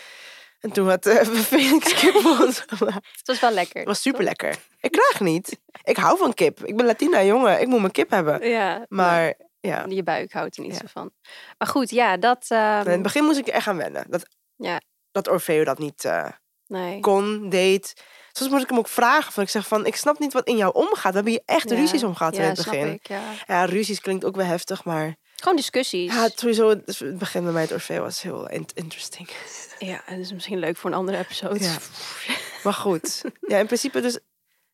[0.60, 3.08] En toen had uh, Felix kip voor ons gemaakt.
[3.18, 3.78] Het was wel lekker.
[3.80, 4.56] Het was super lekker.
[4.80, 5.60] Ik klaag niet.
[5.84, 6.64] Ik hou van kip.
[6.64, 7.62] Ik ben Latina jongen.
[7.62, 8.50] Ik moet mijn kip hebben.
[8.50, 11.12] Ja, Maar ja, je buik houdt er niet zo van.
[11.58, 12.46] Maar goed, ja, dat...
[12.48, 14.06] ehm, in het begin moest ik er echt aan wennen.
[14.10, 14.82] Dat, Ja.
[15.12, 16.28] dat Orfeo dat niet eh,
[16.70, 17.00] nee.
[17.00, 17.94] kon, deed.
[18.32, 19.34] Soms moest ik hem ook vragen.
[19.34, 21.10] Van, ik zeg van, ik snap niet wat in jou omgaat.
[21.10, 21.76] We hebben hier echt Ja.
[21.76, 22.88] ruzies om gehad ja, in het begin.
[22.94, 23.22] ik, ja.
[23.48, 25.16] Ja, ruzies klinkt ook wel heftig, maar...
[25.36, 26.14] Gewoon discussies.
[26.14, 29.30] Ja, sowieso, het begin bij mij het Orfeo was heel in- interesting.
[29.80, 31.64] Ja, dat is misschien leuk voor een andere episode.
[31.64, 31.78] Ja.
[32.64, 33.22] Maar goed.
[33.48, 34.14] Ja, in principe dus...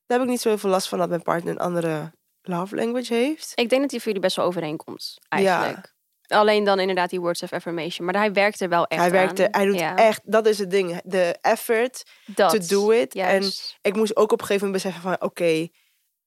[0.06, 2.76] Daar heb ik niet zo heel veel last van dat mijn partner een andere love
[2.76, 3.52] language heeft.
[3.56, 5.95] Ik denk dat die voor jullie best wel overeenkomt, eigenlijk.
[6.28, 8.06] Alleen dan inderdaad die words of affirmation.
[8.06, 9.62] Maar hij werkt er wel echt hij werkte, aan.
[9.62, 11.02] hij doet Ja, echt, dat is het ding.
[11.04, 12.50] De effort dat.
[12.68, 13.16] to do it.
[13.16, 13.44] En
[13.82, 15.68] ik moest ook op een gegeven moment beseffen van, oké,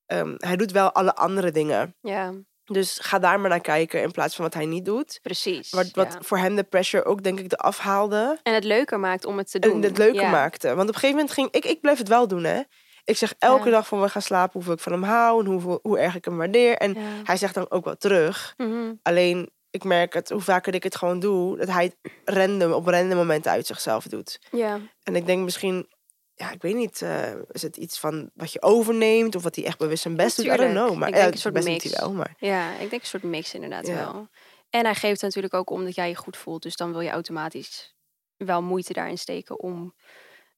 [0.06, 1.96] ehm, hij doet wel alle andere dingen.
[2.00, 2.32] Ja,
[2.64, 5.18] Dus ga daar maar naar kijken in plaats van wat hij niet doet.
[5.22, 5.70] precies.
[5.70, 6.18] Wat, wat ja.
[6.22, 8.38] voor hem de pressure ook denk ik eraf haalde.
[8.42, 9.72] En het leuker maakt om het te doen.
[9.72, 10.30] En het leuker ja.
[10.30, 10.68] maakte.
[10.68, 12.60] Want op een gegeven moment ging ik, ik bleef het wel doen hè.
[13.04, 13.70] Ik zeg elke Ja.
[13.70, 15.40] dag van we gaan slapen hoeveel ik van hem hou.
[15.44, 16.76] En hoeveel, hoe erg ik hem waardeer.
[16.76, 18.54] En hij zegt dan ook wel terug.
[18.56, 18.92] Mhm.
[19.02, 22.86] Alleen ik merk het, hoe vaker ik het gewoon doe, dat hij het random, op
[22.86, 24.38] random momenten uit zichzelf doet.
[24.50, 24.80] ja.
[25.02, 25.88] En ik denk misschien,
[26.34, 29.64] ja, ik weet niet, eh, is het iets van wat je overneemt of wat hij
[29.64, 30.46] echt bewust zijn best doet?
[30.46, 30.94] I don't know.
[30.96, 31.98] Maar Ik denk een soort mix.
[31.98, 33.94] wel, maar Ja, ik denk een soort mix inderdaad Ja.
[33.94, 34.28] wel.
[34.70, 36.62] En hij geeft natuurlijk ook om dat jij je goed voelt.
[36.62, 37.94] Dus dan wil je automatisch
[38.36, 39.94] wel moeite daarin steken om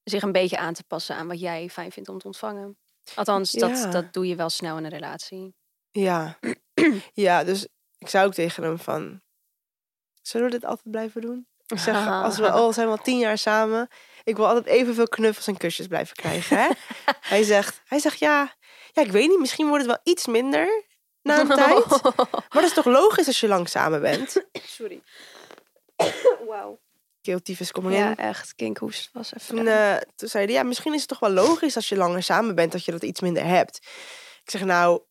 [0.05, 2.79] zich een beetje aan te passen aan wat jij fijn vindt om te ontvangen.
[3.14, 5.55] Althans, dat, dat doe je wel snel in een relatie.
[5.90, 6.38] ja.
[7.12, 7.68] ja, dus
[8.00, 9.20] ik zou ook tegen hem van,
[10.22, 11.46] zullen we dit altijd blijven doen?
[11.66, 13.88] Ik zeg, als we al zijn we al tien jaar samen,
[14.24, 16.56] ik wil altijd evenveel knuffels en kusjes blijven krijgen.
[16.58, 16.68] Hè?
[17.34, 18.54] hij, zegt, hij zegt, ja,
[18.92, 20.84] ja, ik weet niet, misschien wordt het wel iets minder
[21.22, 22.02] na een tijd.
[22.32, 24.44] Maar dat is toch logisch als je lang samen bent?
[24.52, 25.02] Sorry.
[26.48, 26.80] Wauw.
[27.20, 28.16] Keeltyfus coming Ja, in.
[28.16, 28.54] echt.
[28.54, 29.56] Kinkhoest was even.
[29.56, 32.22] Toen, eh, toen zei hij, ja, misschien is het toch wel logisch als je langer
[32.22, 33.76] samen bent, dat je dat iets minder hebt.
[34.42, 35.02] Ik zeg, nou,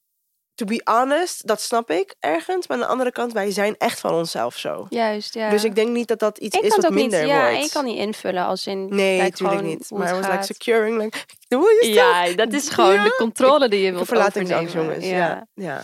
[0.60, 2.68] to be honest, dat snap ik ergens.
[2.68, 4.86] Maar aan de andere kant, wij zijn echt van onszelf zo.
[4.90, 5.50] Juist, ja.
[5.50, 7.56] Dus ik denk niet dat dat iets ik is wat minder niet, ja, wordt.
[7.56, 8.96] en je kan niet invullen als in.
[8.96, 9.92] Nee, natuurlijk niet.
[9.92, 11.18] Maar het was like securing, like,
[11.48, 11.96] doe je stuff.
[11.96, 13.04] Ja, dat is gewoon Ja.
[13.04, 15.06] de controle die je Ik wilt verlatingsangst, jongens.
[15.06, 15.48] Ja.
[15.54, 15.84] ja.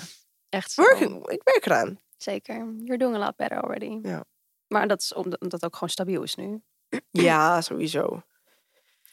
[0.50, 0.82] echt zo.
[0.82, 2.00] Working, ik werk eraan.
[2.18, 2.56] Zeker.
[2.56, 4.00] You're doing a lot better already.
[4.02, 4.24] Ja.
[4.68, 6.62] Maar dat is omdat omdat het ook gewoon stabiel is nu.
[7.12, 8.22] Ja, sowieso.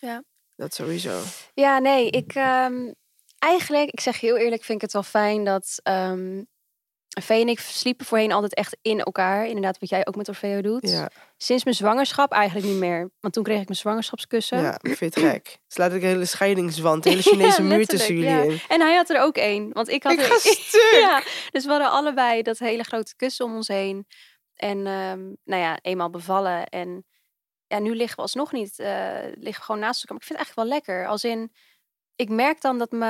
[0.01, 0.23] Ja.
[0.57, 1.21] Dat sowieso.
[1.55, 2.93] Ja, nee, ik ehm,
[3.43, 6.43] eigenlijk, ik zeg heel eerlijk, vind ik het wel fijn dat ehm
[7.21, 9.47] Vee en ik sliepen voorheen altijd echt in elkaar.
[9.47, 10.91] Inderdaad, wat jij ook met Orfeo doet.
[10.91, 13.11] Ja, Sinds mijn zwangerschap eigenlijk niet meer.
[13.21, 14.59] Want toen kreeg ik mijn zwangerschapskussen.
[14.63, 15.59] ja ik vind het gek.
[15.67, 18.61] Dus laat ik een hele scheidingswand, een hele Chinese Ja, muur tussen jullie in.
[18.69, 19.73] En hij had er ook één.
[19.73, 20.99] Want ik had Ik er ga stuk.
[21.01, 24.07] ja, dus we hadden allebei dat hele grote kussen om ons heen.
[24.55, 26.67] En ehm, nou ja, eenmaal bevallen.
[26.67, 27.07] En
[27.67, 28.87] ja, nu liggen we alsnog niet, eh
[29.23, 30.17] liggen we gewoon naast elkaar.
[30.17, 31.07] Maar ik vind het eigenlijk wel lekker.
[31.07, 31.53] Als in,
[32.17, 33.07] ik merk dan dat me,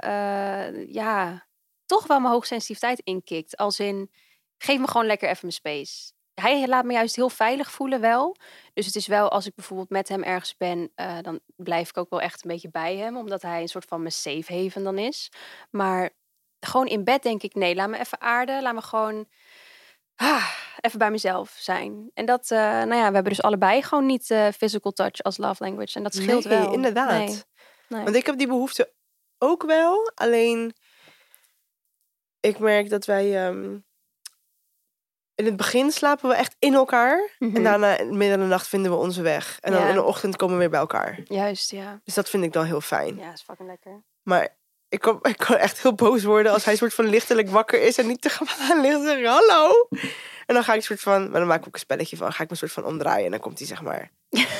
[0.00, 1.46] eh, ja,
[1.86, 3.56] toch wel mijn hoogsensitiviteit inkikt.
[3.56, 4.10] Als in,
[4.58, 6.12] geef me gewoon lekker even mijn space.
[6.34, 8.36] Hij laat me juist heel veilig voelen wel.
[8.72, 11.96] Dus het is wel, als ik bijvoorbeeld met hem ergens ben, eh, dan blijf ik
[11.96, 13.16] ook wel echt een beetje bij hem.
[13.16, 15.32] Omdat hij een soort van mijn safe haven dan is.
[15.70, 16.10] Maar
[16.60, 18.62] gewoon in bed denk ik, nee, laat me even aarden.
[18.62, 19.26] Laat me gewoon
[20.14, 22.10] ah, even bij mezelf zijn.
[22.14, 25.64] En dat, eh, nou ja, we hebben dus allebei gewoon niet physical touch als love
[25.64, 25.96] language.
[25.96, 26.72] En dat scheelt Nee, wel.
[26.72, 27.26] inderdaad.
[27.26, 27.42] Nee,
[27.88, 28.02] nee.
[28.04, 28.92] Want ik heb die behoefte
[29.38, 30.12] ook wel.
[30.14, 30.74] Alleen,
[32.40, 33.46] ik merk dat wij...
[33.46, 33.78] ehm,
[35.34, 37.34] in het begin slapen we echt in elkaar.
[37.38, 37.56] Mhm.
[37.56, 39.60] En daarna, in het midden van de nacht, vinden we onze weg.
[39.60, 39.88] En dan Ja.
[39.88, 41.20] in de ochtend komen we weer bij elkaar.
[41.24, 42.00] Juist, ja.
[42.04, 43.16] Dus dat vind ik dan heel fijn.
[43.16, 44.02] Ja, is fucking lekker.
[44.22, 44.56] Maar
[44.94, 47.98] ik kan, ik kan echt heel boos worden als hij soort van lichtelijk wakker is
[47.98, 49.88] en niet te gaan ligt en zeggen hallo.
[50.46, 52.42] En dan ga ik soort van, maar dan maak ik ook een spelletje van, ga
[52.42, 54.10] ik me soort van omdraaien en dan komt hij zeg maar,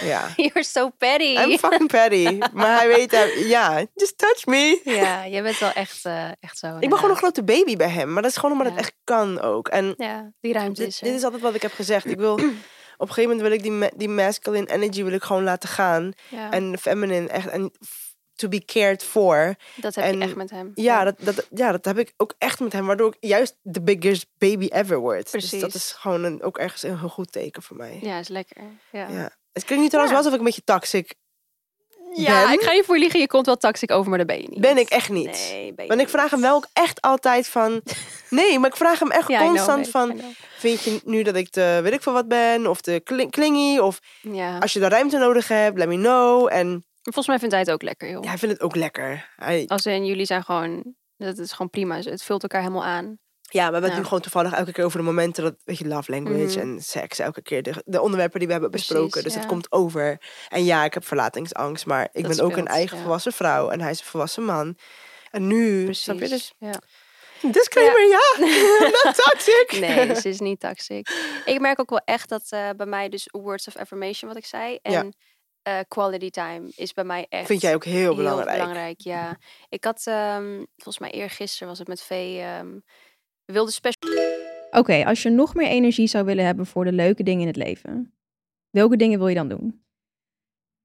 [0.04, 0.28] ja.
[0.36, 1.24] You're so petty.
[1.38, 2.38] I'm fucking petty.
[2.52, 4.80] Maar hij weet, ja, just touch me.
[4.84, 6.76] Ja, jij bent wel echt, eh, echt zo.
[6.80, 8.78] Ik ben gewoon een grote baby bij hem, maar dat is gewoon omdat Ja.
[8.78, 9.68] het echt kan ook.
[9.68, 11.06] En Ja, die ruimte dit, is er.
[11.06, 12.06] dit is altijd wat ik heb gezegd.
[12.06, 12.32] Ik wil,
[12.96, 16.12] op een gegeven moment wil ik die, die masculine energy wil ik gewoon laten gaan.
[16.28, 17.72] ja, En feminine echt, en
[18.34, 19.54] to be cared for.
[19.76, 20.70] dat heb en- je echt met hem.
[20.74, 22.86] Ja, dat, dat, ja, dat heb ik ook echt met hem.
[22.86, 25.32] Waardoor ik juist de biggest baby ever word.
[25.32, 25.74] Dus dat Precies.
[25.74, 27.98] is gewoon een, ook ergens een heel goed teken voor mij.
[28.02, 28.08] Ja.
[28.08, 28.62] Ja, is lekker.
[28.92, 29.06] Ja,
[29.52, 30.08] Het klinkt niet trouwens Ja.
[30.08, 31.14] wel alsof ik een beetje toxic
[32.16, 32.52] Ja, ben.
[32.52, 33.20] ik ga je voor liegen.
[33.20, 34.60] Je komt wel toxic over, maar dat ben je niet.
[34.60, 34.78] ben.
[34.78, 35.24] ik echt niet.
[35.52, 37.80] Nee, ben je Want ik vraag hem wel ook echt altijd van...
[38.30, 40.20] Nee, maar ik vraag hem echt Ja, know, constant van...
[40.58, 42.66] Vind je nu dat ik te weet ik veel wat ben?
[42.66, 43.78] Of kling- klingy?
[43.78, 44.58] Of Ja.
[44.58, 46.48] als je daar ruimte nodig hebt, let me know.
[46.52, 48.22] En Volgens mij vindt hij het ook lekker, joh.
[48.22, 49.28] ja, hij vindt het ook lekker.
[49.36, 50.94] Hij, Als in, jullie zijn gewoon...
[51.16, 51.96] Dat is gewoon prima.
[52.00, 53.18] Het vult elkaar helemaal aan.
[53.40, 53.96] Ja, maar we hebben Ja.
[53.96, 56.68] nu gewoon toevallig elke keer over de momenten dat, weet je, love language Mhm.
[56.74, 59.08] en seks, elke keer de, de onderwerpen die we hebben besproken.
[59.10, 60.20] Precies, dus het komt over.
[60.48, 63.02] En ja, ik heb verlatingsangst, maar ik Dat ben ook een eigen ja.
[63.02, 64.76] volwassen vrouw en hij is een volwassen man.
[65.30, 66.02] En nu, Precies.
[66.02, 66.54] snap je dus?
[66.58, 66.80] Ja.
[67.50, 68.46] Disclaimer, ja,
[69.04, 69.76] not toxic.
[69.80, 71.08] Nee, ze is niet toxic.
[71.44, 74.46] Ik merk ook wel echt dat eh, bij mij dus words of affirmation, wat ik
[74.46, 74.78] zei.
[74.82, 75.14] En
[75.64, 78.58] Eh, quality time is bij mij echt Vind jij ook heel, belangrijk.
[78.58, 79.38] belangrijk, ja.
[79.68, 82.72] Ik had, ehm, volgens mij eergisteren was het met Vee, ehm,
[83.44, 84.32] we wilden special...
[84.70, 87.56] Oké, als je nog meer energie zou willen hebben voor de leuke dingen in het
[87.56, 88.14] leven,
[88.70, 89.84] welke dingen wil je dan doen?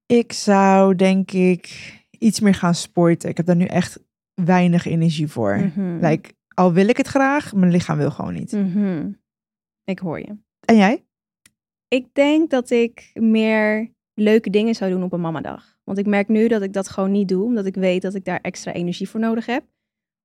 [0.05, 3.29] Ik zou denk ik iets meer gaan sporten.
[3.29, 3.99] Ik heb daar nu echt
[4.33, 5.57] weinig energie voor.
[5.57, 6.05] Mhm.
[6.05, 8.51] Like, al wil ik het graag, mijn lichaam wil gewoon niet.
[8.51, 9.11] Mhm.
[9.83, 10.37] Ik hoor je.
[10.59, 11.05] En jij?
[11.87, 15.77] Ik denk dat ik meer leuke dingen zou doen op een mamadag.
[15.83, 18.25] Want ik merk nu dat ik dat gewoon niet doe, omdat ik weet dat ik
[18.25, 19.63] daar extra energie voor nodig heb.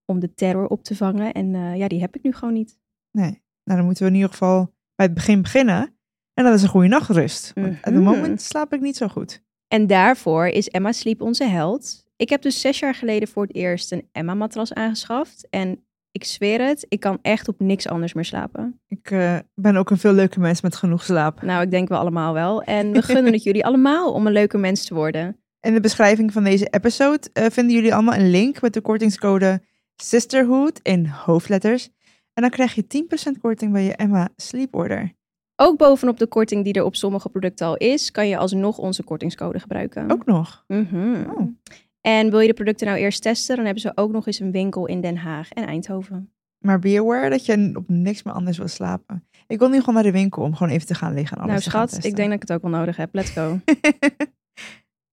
[0.04, 1.32] Om de terror op te vangen.
[1.32, 2.78] En eh, ja, die heb ik nu gewoon niet.
[3.10, 3.42] Nee.
[3.64, 5.96] Nou, dan moeten we in ieder geval bij het begin beginnen.
[6.34, 7.52] En dat is een goede nachtrust.
[7.54, 8.02] Want op het Mhm.
[8.02, 9.42] moment slaap ik niet zo goed.
[9.68, 12.06] En daarvoor is Emma Sleep onze held.
[12.16, 15.46] Ik heb dus zes jaar geleden voor het eerst een Emma-matras aangeschaft.
[15.50, 15.83] En
[16.14, 18.80] ik zweer het, ik kan echt op niks anders meer slapen.
[18.88, 21.42] Ik eh, ben ook een veel leuke mens met genoeg slaap.
[21.42, 22.62] Nou, ik denk we allemaal wel.
[22.62, 25.36] En we gunnen het jullie allemaal om een leuke mens te worden.
[25.60, 29.62] In de beschrijving van deze episode eh, vinden jullie allemaal een link met de kortingscode
[29.96, 31.88] Sisterhood in hoofdletters.
[32.32, 35.12] En dan krijg je 10% korting bij je Emma Sleep Order.
[35.56, 39.02] Ook bovenop de korting die er op sommige producten al is, kan je alsnog onze
[39.02, 40.10] kortingscode gebruiken.
[40.10, 40.64] Ook nog.
[40.68, 41.40] Oh.
[42.06, 44.50] En wil je de producten nou eerst testen, dan hebben ze ook nog eens een
[44.50, 46.32] winkel in Den Haag en Eindhoven.
[46.58, 49.28] Maar be aware dat je op niks meer anders wil slapen.
[49.46, 51.52] Ik wil nu gewoon naar de winkel om gewoon even te gaan liggen en alles
[51.52, 53.14] nou te gaan schat, ik denk dat ik het ook wel nodig heb.
[53.14, 53.58] Let's go.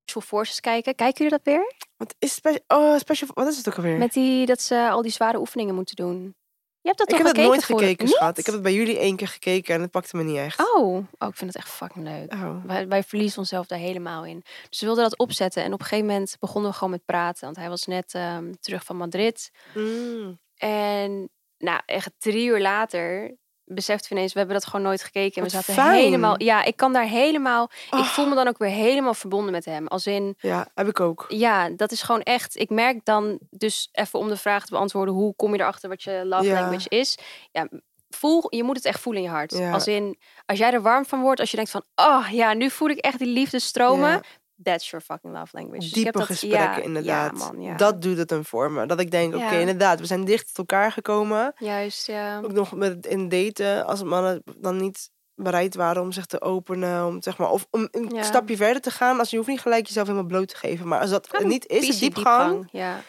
[0.04, 0.96] Special Forces kijken.
[0.96, 1.74] Kijken jullie dat weer?
[1.98, 3.98] Wat is, spe- oh, special, wat is het ook alweer?
[3.98, 6.36] Met die, dat ze al die zware oefeningen moeten doen.
[6.82, 8.38] Je hebt dat ik toch heb nooit voor- gekeken, schat.
[8.38, 10.60] Ik heb het bij jullie één keer gekeken en het pakte me niet echt.
[10.76, 10.96] Oh.
[10.96, 12.34] oh, ik vind het echt fucking leuk.
[12.34, 12.66] Oh.
[12.66, 14.44] Wij, wij verliezen onszelf daar helemaal in.
[14.70, 15.64] Dus we wilden dat opzetten.
[15.64, 17.46] En op een gegeven moment begonnen we gewoon met praten.
[17.46, 19.52] Want hij was net ehm, terug van Madrid.
[19.74, 20.40] Mm.
[20.56, 23.38] En nou, echt drie uur later
[23.74, 25.36] beseften we ineens, we hebben dat gewoon nooit gekeken.
[25.38, 26.02] En we zaten fijn.
[26.04, 28.04] helemaal, ja, ik kan daar helemaal, ik Oh.
[28.06, 29.88] voel me dan ook weer helemaal verbonden met hem.
[29.88, 31.26] Als in, Ja, heb ik ook.
[31.28, 32.60] ja, dat is gewoon echt.
[32.60, 36.04] Ik merk dan dus even om de vraag te beantwoorden: hoe kom je erachter wat
[36.04, 36.60] je love Ja.
[36.62, 37.18] language is?
[37.52, 37.68] Ja,
[38.10, 39.52] voel, je moet het echt voelen in je hart.
[39.58, 39.72] Ja.
[39.72, 42.70] Als in, als jij er warm van wordt, als je denkt van, oh ja, nu
[42.70, 44.10] voel ik echt die liefde stromen.
[44.10, 44.22] Ja.
[44.64, 45.80] That's your fucking love language.
[45.80, 47.38] Dus ik Diepe heb dat- gesprekken, ja, inderdaad.
[47.40, 47.76] Ja, man, ja.
[47.76, 48.86] Dat doet het hem voor me.
[48.86, 51.54] Dat ik denk, oké, inderdaad, we zijn dicht tot elkaar gekomen.
[51.58, 52.38] Juist, ja.
[52.44, 57.06] Ook nog met in daten, als mannen dan niet bereid waren om zich te openen,
[57.06, 59.20] om zeg maar, of om een stapje verder te gaan.
[59.20, 61.80] Als je hoeft niet gelijk jezelf helemaal bloot te geven, maar als dat niet is,
[61.80, 63.02] de Visie, diepgang, Ja.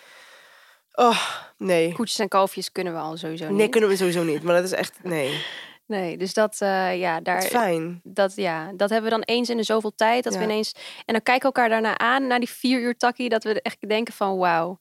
[0.93, 1.19] oh,
[1.59, 1.93] nee.
[1.93, 3.57] Koetjes en kalfjes kunnen we al sowieso niet.
[3.57, 4.43] Nee, kunnen we sowieso niet.
[4.43, 5.45] Maar dat is echt, nee.
[5.93, 7.43] Nee, dus dat, eh, ja, daar...
[7.43, 8.01] Fijn.
[8.03, 10.25] dat, ja, dat hebben we dan eens in de zoveel tijd.
[10.25, 10.73] Dat we ineens.
[11.05, 13.89] En dan kijken we elkaar daarna aan, na die vier uur takkie, dat we echt
[13.89, 14.81] denken van wauw.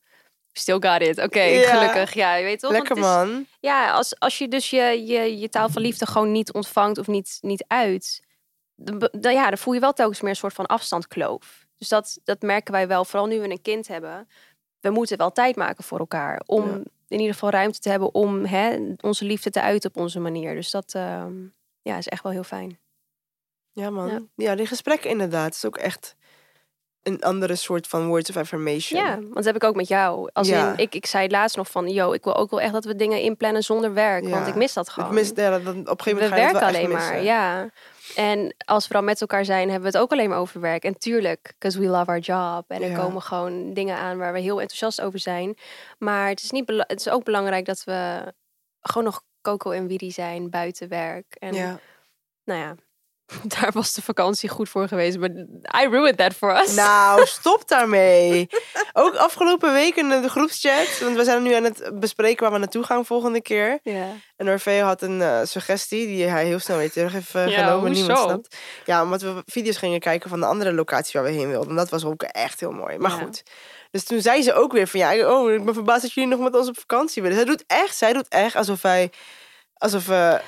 [0.51, 1.23] Still got it.
[1.23, 1.75] Oké, Ja.
[1.77, 2.13] gelukkig.
[2.13, 2.71] Ja, je weet toch?
[2.71, 3.45] Lekker is- man.
[3.59, 7.07] Ja, als, als je dus je, je, je taal van liefde gewoon niet ontvangt of
[7.07, 8.21] niet, niet uit,
[8.75, 11.65] dan, ja, dan voel je wel telkens meer een soort van afstandkloof.
[11.77, 14.27] Dus dat, dat merken wij wel, vooral nu we een kind hebben.
[14.79, 16.81] We moeten wel tijd maken voor elkaar om Ja.
[17.11, 20.55] In ieder geval ruimte te hebben om hè, onze liefde te uiten op onze manier.
[20.55, 21.33] Dus dat ehm,
[21.81, 22.79] ja, is echt wel heel fijn.
[23.71, 24.07] Ja man.
[24.07, 24.19] Ja.
[24.35, 25.53] Ja, die gesprekken inderdaad.
[25.53, 26.15] is ook echt
[27.03, 29.03] een andere soort van words of affirmation.
[29.03, 30.29] Ja, want dat heb ik ook met jou.
[30.33, 30.71] Als Ja.
[30.71, 32.95] in, ik, ik zei laatst nog van, yo, ik wil ook wel echt dat we
[32.95, 34.27] dingen inplannen zonder werk.
[34.27, 35.13] Want ik mis dat gewoon.
[35.13, 37.69] mis, ja, dat, op een gegeven we moment het werken alleen maar, ja.
[38.15, 40.83] En als we dan met elkaar zijn, hebben we het ook alleen maar over werk.
[40.83, 42.63] En tuurlijk, because we love our job.
[42.67, 42.95] En er Ja.
[42.97, 45.57] komen gewoon dingen aan waar we heel enthousiast over zijn.
[45.97, 48.33] Maar het is, niet het is ook belangrijk dat we
[48.81, 51.35] gewoon nog Coco en Wiri zijn buiten werk.
[51.39, 51.79] En Ja.
[52.43, 52.75] nou ja,
[53.59, 55.17] daar was de vakantie goed voor geweest.
[55.17, 55.29] Maar
[55.83, 56.75] I ruined that for us.
[56.75, 58.49] Nou, stop daarmee.
[58.93, 60.99] Ook afgelopen week in de groepschat.
[60.99, 63.79] Want we zijn nu aan het bespreken waar we naartoe gaan volgende keer.
[63.83, 64.07] Ja.
[64.37, 67.63] En Orfeo had een eh, suggestie die hij heel snel weer terug heeft eh, Ja,
[67.63, 67.91] genomen.
[67.91, 68.55] Niemand snapt.
[68.85, 71.69] Ja, omdat we video's gingen kijken van de andere locatie waar we heen wilden.
[71.69, 72.97] En dat was ook echt heel mooi.
[72.97, 73.17] Maar Ja.
[73.17, 73.43] goed.
[73.91, 76.39] Dus toen zei ze ook weer van ja, oh, ik ben verbaasd dat jullie nog
[76.39, 77.37] met ons op vakantie willen.
[77.37, 79.11] Zij doet echt, zij doet echt alsof wij,
[79.77, 80.41] alsof we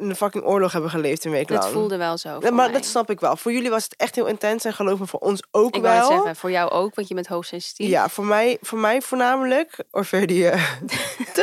[0.00, 1.62] een fucking oorlog hebben geleefd een week lang.
[1.62, 2.28] Het voelde wel zo.
[2.28, 2.72] Ja, maar mij.
[2.72, 3.36] dat snap ik wel.
[3.36, 5.96] Voor jullie was het echt heel intens en geloof me voor ons ook Ik wel.
[5.98, 7.88] het zeggen, voor jou ook, want je bent hoogsensitief.
[7.88, 9.84] Ja, voor mij, voor mij voornamelijk.
[9.90, 10.50] Orfer die...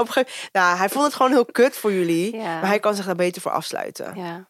[0.00, 2.36] op een gegeven- nou, hij vond het gewoon heel kut voor jullie.
[2.36, 2.42] Ja.
[2.60, 4.12] Maar hij kan zich daar beter voor afsluiten.
[4.16, 4.48] ja.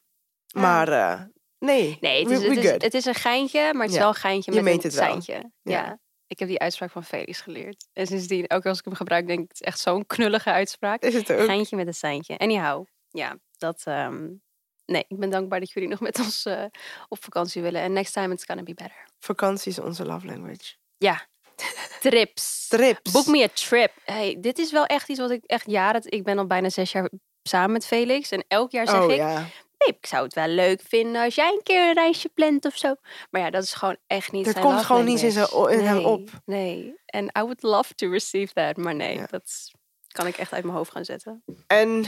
[0.54, 1.20] Maar eh,
[1.58, 2.82] nee, Nee, het is, we het, is, good.
[2.82, 3.98] het is een geintje, maar het is Ja.
[4.00, 5.08] wel een geintje Je met meent een het wel.
[5.08, 5.50] seintje.
[5.62, 5.98] Ja.
[6.26, 7.86] Ik heb die uitspraak van Felix geleerd.
[7.92, 11.02] En sindsdien, keer als ik hem gebruik, denk ik, het is echt zo'n knullige uitspraak.
[11.02, 11.44] Is het ook?
[11.44, 12.38] Geintje met een seintje.
[12.38, 12.84] Anyhow,
[13.16, 13.82] ja, dat...
[13.84, 14.26] ehm,
[14.86, 16.64] nee, ik ben dankbaar dat jullie nog met ons eh,
[17.08, 17.80] op vakantie willen.
[17.80, 19.04] En next time it's gonna be better.
[19.18, 20.74] Vakantie is onze love language.
[20.98, 21.26] Ja,
[22.00, 22.68] trips.
[22.68, 23.12] Trips.
[23.12, 23.92] Book me a trip.
[24.04, 26.02] Hey, dit is wel echt iets wat ik echt jaren...
[26.04, 27.10] Ik ben al bijna zes jaar
[27.42, 28.30] samen met Felix.
[28.30, 29.34] En elk jaar zeg oh ik, ja.
[29.34, 32.76] babe, ik zou het wel leuk vinden als jij een keer een reisje plant of
[32.76, 32.94] zo.
[33.30, 35.94] Maar ja, dat is gewoon echt niet zijn komt gewoon niet in zijn in hem
[35.96, 36.30] Nee, op.
[36.44, 38.76] Nee, en I would love to receive that.
[38.76, 39.26] Maar nee, Ja.
[39.30, 39.70] dat
[40.08, 41.42] kan ik echt uit mijn hoofd gaan zetten.
[41.66, 42.04] En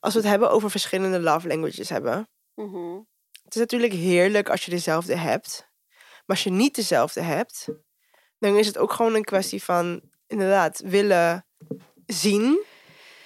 [0.00, 2.28] als we het hebben over verschillende love languages hebben.
[3.44, 5.66] Het is natuurlijk heerlijk als je dezelfde hebt.
[6.26, 7.68] Maar als je niet dezelfde hebt,
[8.38, 11.46] dan is het ook gewoon een kwestie van inderdaad willen
[12.06, 12.60] zien.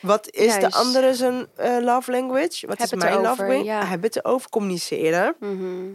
[0.01, 0.61] Wat is Juist.
[0.61, 2.67] de andere zijn eh, love language?
[2.67, 3.65] Wat Heb is mijn love language?
[3.65, 3.85] ja.
[3.85, 5.37] Heb het erover, communiceren.
[5.41, 5.91] Mhm.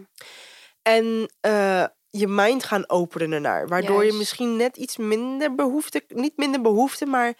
[0.81, 3.67] En eh, je mind gaan openen ernaar.
[3.67, 7.33] Waardoor je misschien net iets minder behoefte, niet minder behoefte, maar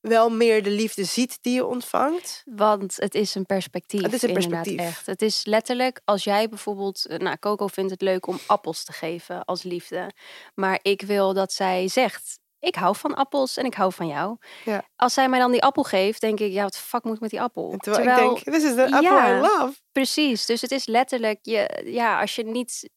[0.00, 2.42] wel meer de liefde ziet die je ontvangt.
[2.44, 4.02] Want het is een perspectief.
[4.02, 4.78] Het is een perspectief.
[4.80, 5.06] Echt.
[5.06, 7.06] Het is letterlijk, als jij bijvoorbeeld...
[7.06, 10.12] eh, Nou, Coco vindt het leuk om appels te geven als liefde.
[10.54, 12.38] Maar ik wil dat zij zegt...
[12.60, 14.36] Ik hou van appels en ik hou van jou.
[14.64, 14.84] Ja.
[14.96, 16.52] Als zij mij dan die appel geeft, denk ik...
[16.52, 17.74] Ja, wat de fuck moet ik met die appel?
[17.78, 19.36] Terwijl, ik denk, this is the apple Ja.
[19.36, 19.72] I love.
[19.92, 22.90] Precies, dus het is letterlijk, je, ja, als je niet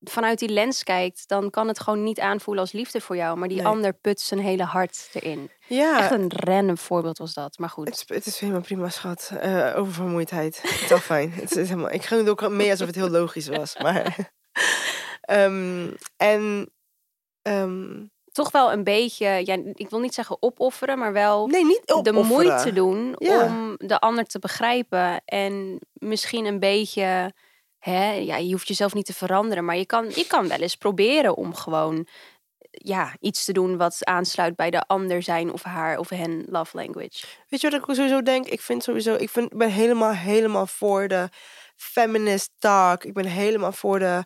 [0.00, 3.38] vanuit die lens kijkt, dan kan het gewoon niet aanvoelen als liefde voor jou.
[3.38, 3.66] Maar die Nee.
[3.66, 5.50] ander put zijn hele hart erin.
[5.66, 7.84] Ja, Echt een random voorbeeld was dat, maar goed.
[7.88, 9.30] Het is, het is helemaal prima, schat.
[9.40, 10.62] Eh over vermoeidheid.
[10.62, 11.32] Het is wel fijn.
[11.32, 13.76] Het is helemaal, ik ging het ook mee alsof het heel logisch was.
[13.82, 14.30] Maar,
[15.20, 16.70] Ehm, en...
[17.42, 21.82] ehm, Toch wel een beetje, ja, ik wil niet zeggen opofferen, maar wel nee, niet
[21.86, 22.26] de opofferen.
[22.26, 23.44] moeite doen Ja.
[23.44, 25.22] om de ander te begrijpen.
[25.24, 27.32] En misschien een beetje,
[28.24, 31.36] ja, je hoeft jezelf niet te veranderen, maar je kan, je kan wel eens proberen
[31.36, 32.06] om gewoon
[32.70, 36.76] ja, iets te doen wat aansluit bij de ander zijn of haar of hen love
[36.76, 37.26] language.
[37.48, 38.46] Weet je wat ik sowieso denk?
[38.46, 39.14] Ik vind sowieso...
[39.14, 41.28] Ik vind, ben helemaal, helemaal voor de
[41.78, 43.04] feminist talk.
[43.04, 44.24] Ik ben helemaal voor de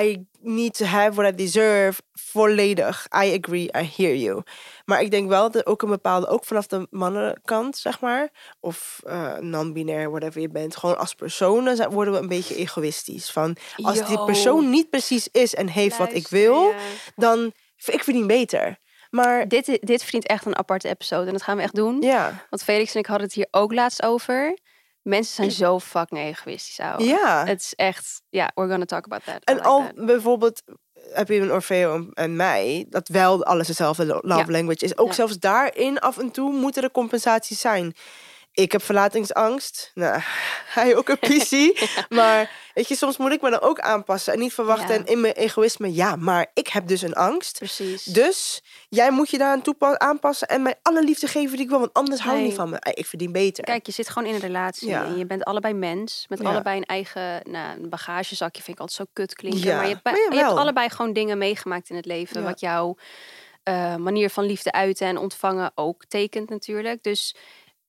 [0.00, 2.00] I need to have what I deserve.
[2.12, 3.06] Volledig.
[3.24, 4.42] I agree, I hear you.
[4.84, 9.00] Maar ik denk wel dat ook een bepaalde, ook vanaf de mannenkant, zeg maar, of
[9.04, 13.30] eh, non-binair, whatever je bent, gewoon als personen worden we een beetje egoïstisch.
[13.30, 16.76] Van als die persoon niet precies is en heeft wat ik wil, ja.
[17.16, 17.52] dan
[17.84, 18.78] ik verdien beter.
[19.10, 22.00] Maar Dit, dit verdient echt een aparte episode en dat gaan we echt doen.
[22.00, 24.58] ja, Want Felix en ik hadden het hier ook laatst over.
[25.06, 27.04] Mensen zijn zo fucking egoïstisch, ouwe.
[27.04, 27.44] ja.
[27.46, 29.44] Het is echt, ja, we're gonna talk about that.
[29.44, 30.06] En like al that.
[30.06, 30.62] bijvoorbeeld
[31.12, 34.50] heb je een Orfeo en- mij, dat wel alles dezelfde lo- love Ja.
[34.52, 34.98] language is.
[34.98, 35.12] Ook Ja.
[35.12, 37.94] zelfs daarin af en toe moeten er compensaties zijn.
[38.56, 39.90] Ik heb verlatingsangst.
[39.94, 40.20] Nou,
[40.78, 41.80] hij ook een PC.
[42.18, 44.88] Maar weet je, soms moet ik me dan ook aanpassen en niet verwachten.
[44.88, 44.94] Ja.
[44.94, 47.58] En in mijn egoïsme, ja, maar ik heb dus een angst.
[47.58, 48.04] Precies.
[48.04, 51.78] Dus jij moet je daaraan toepa- aanpassen en mij alle liefde geven die ik wil,
[51.78, 52.76] want anders hou je niet van me.
[52.94, 53.64] Ik verdien beter.
[53.64, 55.04] Kijk, je zit gewoon in een relatie Ja.
[55.04, 56.26] en je bent allebei mens.
[56.28, 59.60] Met allebei een eigen nou, een bagagezakje, vind ik altijd zo kut klinken.
[59.60, 62.42] Ja, Maar, je hebt, maar je hebt allebei gewoon dingen meegemaakt in het leven.
[62.42, 62.96] Wat jouw
[63.62, 67.02] eh, manier van liefde uiten en ontvangen ook tekent natuurlijk.
[67.02, 67.34] Dus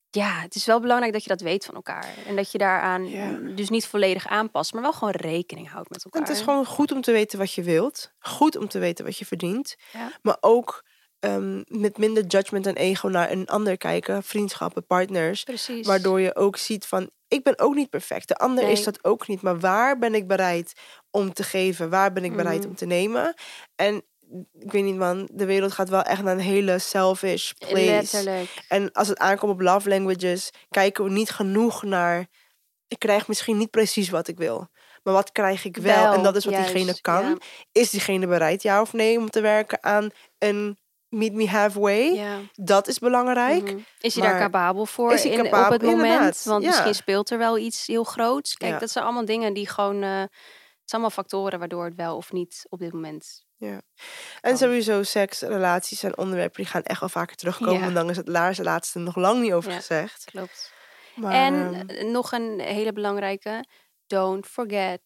[0.09, 2.05] ja, het is wel belangrijk dat je dat weet van elkaar.
[2.27, 3.31] En dat je daaraan Ja.
[3.55, 6.27] dus niet volledig aanpast, maar wel gewoon rekening houdt met En elkaar.
[6.27, 8.11] het is gewoon goed om te weten wat je wilt.
[8.19, 9.75] Goed om te weten wat je verdient.
[9.93, 10.11] Ja.
[10.21, 10.83] Maar ook
[11.19, 14.23] ehm, met minder judgment en ego naar een ander kijken.
[14.23, 15.43] Vriendschappen, partners.
[15.43, 15.87] Precies.
[15.87, 18.27] Waardoor je ook ziet van, ik ben ook niet perfect.
[18.27, 19.41] De ander is dat ook niet.
[19.41, 20.73] Maar waar ben ik bereid
[21.11, 21.89] om te geven?
[21.89, 22.67] Waar ben ik bereid Mhm.
[22.69, 23.33] om te nemen?
[23.75, 24.03] En
[24.59, 27.75] ik weet niet man, de wereld gaat wel echt naar een hele selfish place.
[27.75, 28.63] Letterlijk.
[28.67, 32.27] En als het aankomt op love languages, kijken we niet genoeg naar.
[32.87, 34.67] Ik krijg misschien niet precies wat ik wil.
[35.03, 36.13] Maar wat krijg ik wel?
[36.13, 37.25] en dat is wat juist, diegene kan.
[37.25, 37.37] ja.
[37.71, 40.77] Is diegene bereid, ja of nee, om te werken aan een
[41.09, 42.13] meet me halfway?
[42.13, 42.39] Ja.
[42.53, 43.63] Dat is belangrijk.
[43.63, 43.77] Mhm.
[43.99, 45.81] Is hij daar capabel voor is in, op het moment?
[45.81, 46.69] Inderdaad, Want ja.
[46.69, 48.55] misschien speelt er wel iets heel groots.
[48.55, 48.79] Kijk, Ja.
[48.79, 50.03] dat zijn allemaal dingen die gewoon...
[50.03, 53.45] eh, het zijn allemaal factoren waardoor het wel of niet op dit moment...
[53.59, 53.81] En
[54.41, 54.57] kan.
[54.57, 57.79] sowieso seks, relaties zijn onderwerpen die gaan echt wel vaker terugkomen.
[57.79, 57.85] Ja.
[57.85, 59.77] En dan is het laatste, laatste nog lang niet over Ja.
[59.77, 60.23] gezegd.
[60.25, 60.71] Klopt.
[61.15, 63.65] Maar, en ehm, eh, nog een hele belangrijke.
[64.07, 65.01] Don't forget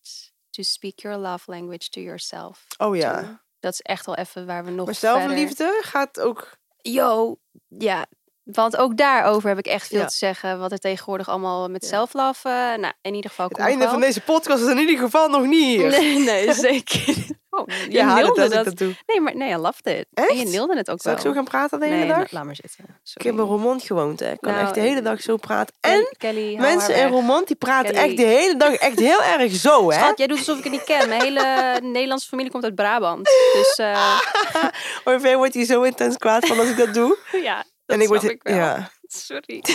[0.49, 2.65] to speak your love language to yourself.
[2.77, 3.43] oh ja.
[3.59, 6.57] Dat is echt wel even waar we nog Maar verder- zelfliefde gaat ook.
[6.77, 8.05] Yo, ja.
[8.43, 10.05] Want ook daarover heb ik echt veel Ja.
[10.05, 10.59] te zeggen.
[10.59, 12.05] Wat er tegenwoordig allemaal met Ja.
[12.43, 13.47] eh, nou, in ieder geval...
[13.47, 13.89] Het einde wel.
[13.91, 15.89] van deze podcast is in ieder geval nog niet hier.
[15.89, 17.39] Nee, nee, zeker.
[17.53, 18.65] Oh, je als ik dat.
[18.65, 18.95] dat doe.
[19.05, 20.05] Nee, maar nee, I loved it.
[20.13, 20.77] En je Echt?
[20.77, 21.13] het ook Zal wel.
[21.13, 22.17] ik zo gaan praten de hele nee, dag?
[22.17, 22.99] la- laat maar zitten.
[23.13, 24.31] Ik heb in Roermond gewoond, hè.
[24.31, 25.75] Ik kan Nou, echt de hele eh, dag zo praten.
[25.79, 27.07] En Kelly, mensen in.
[27.07, 28.07] Roermond, die praten Kelly.
[28.07, 29.97] echt de hele dag echt heel erg zo, hè.
[29.99, 31.09] Schat, jij doet alsof ik het niet ken.
[31.09, 33.25] Mijn hele Nederlandse familie komt uit Brabant.
[33.53, 34.19] Dus eh,
[35.05, 37.17] Orfeo wordt hier zo intens kwaad van als ik dat doe.
[37.43, 38.19] ja, dat en ik word...
[38.19, 38.55] snap ik wel.
[38.55, 38.91] Ja.
[39.03, 39.63] Sorry.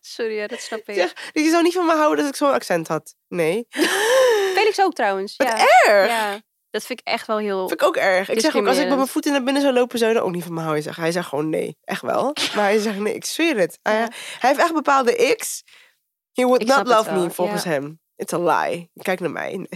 [0.00, 0.94] Sorry, dat snap ik.
[0.94, 3.14] Zeg, je zou niet van me houden dat ik zo'n accent had.
[3.28, 3.66] Nee.
[4.54, 5.36] Felix ook trouwens.
[5.36, 5.66] Wat ja.
[5.86, 6.08] Erg.
[6.08, 6.40] Ja,
[6.70, 7.68] dat vind ik echt wel heel...
[7.68, 8.28] Vind ik ook erg.
[8.28, 10.24] Ik zeg ook, als ik met mijn voeten naar binnen zou lopen, zou je er
[10.24, 10.82] ook niet van me houden.
[10.82, 10.96] Zeg.
[10.96, 11.76] Hij zegt gewoon nee.
[11.84, 12.24] Echt wel.
[12.54, 13.78] Maar hij zegt nee, ik zweer het.
[13.82, 14.08] Hij, Ja.
[14.38, 15.62] hij heeft echt bepaalde x.
[16.32, 17.70] He would Ik not love me, volgens ja.
[17.70, 18.00] hem.
[18.16, 18.90] It's a lie.
[18.94, 19.66] Kijk naar mij.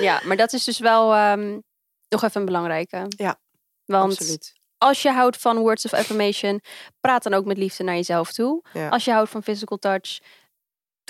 [0.00, 1.60] Ja, maar dat is dus wel ehm,
[2.08, 3.06] nog even een belangrijke.
[3.08, 3.40] Ja,
[3.84, 4.52] Want Absoluut.
[4.78, 6.60] als je houdt van words of affirmation,
[7.00, 8.64] praat dan ook met liefde naar jezelf toe.
[8.72, 8.88] Ja.
[8.88, 10.18] Als je houdt van physical touch,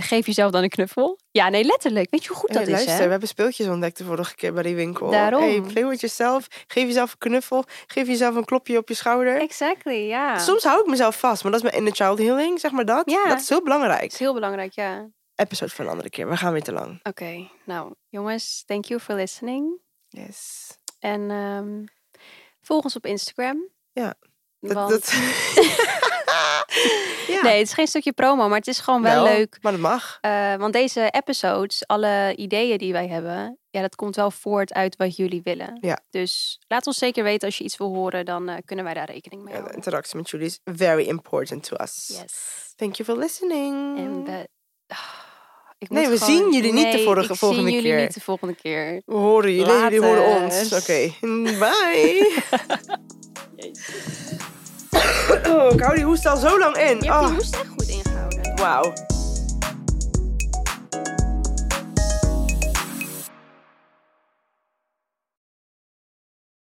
[0.02, 1.18] geef jezelf dan een knuffel.
[1.30, 2.10] Ja, nee, letterlijk.
[2.10, 3.10] Weet je hoe goed Hey, dat luister, is, we hè?
[3.10, 5.10] hebben speeltjes ontdekt de vorige keer bij die winkel.
[5.10, 5.42] Daarom.
[5.42, 6.46] Hey, play with yourself.
[6.66, 7.64] Geef jezelf een knuffel.
[7.86, 9.40] Geef jezelf een klopje op je schouder.
[9.40, 10.38] Exactly, ja.
[10.38, 13.10] Soms hou ik mezelf vast, maar dat is mijn inner child healing, zeg maar dat.
[13.10, 13.24] Ja.
[13.28, 14.00] Dat is heel belangrijk.
[14.00, 15.08] Dat is heel belangrijk, ja.
[15.34, 16.28] Episode van een andere keer.
[16.28, 17.00] We gaan weer te lang.
[17.02, 19.80] Oké, nou jongens, thank you for listening.
[20.08, 20.68] Yes.
[20.98, 21.84] En ehm,
[22.60, 23.68] volg ons op Instagram.
[23.92, 24.14] Ja,
[24.60, 25.10] Dat, Want- dat...
[27.26, 27.42] ja.
[27.42, 29.58] Nee, het is geen stukje promo, maar het is gewoon wel, Wel, leuk.
[29.60, 30.18] Maar dat mag.
[30.20, 34.96] Eh, want deze episodes, alle ideeën die wij hebben, ja, dat komt wel voort uit
[34.96, 35.78] wat jullie willen.
[35.80, 35.98] Ja.
[36.10, 39.10] Dus laat ons zeker weten als je iets wil horen, dan eh, kunnen wij daar
[39.10, 39.76] rekening mee Ja, de houden.
[39.84, 42.06] interactie met jullie is very important to us.
[42.22, 42.72] Yes.
[42.76, 43.98] Thank you for listening.
[43.98, 44.48] En we...
[45.78, 48.00] Ik Nee, we gewoon- zien jullie niet de vorige- ik volgende zie jullie keer.
[48.04, 49.02] niet de volgende keer.
[49.06, 50.72] We horen jullie, jullie horen ons.
[50.72, 51.12] Oké,
[51.60, 52.32] bye.
[55.48, 56.82] oh, ik hou die hoest al zo lang in.
[57.00, 58.56] Je hebt Oh, die hoest echt goed ingehouden.
[58.56, 58.92] Wauw.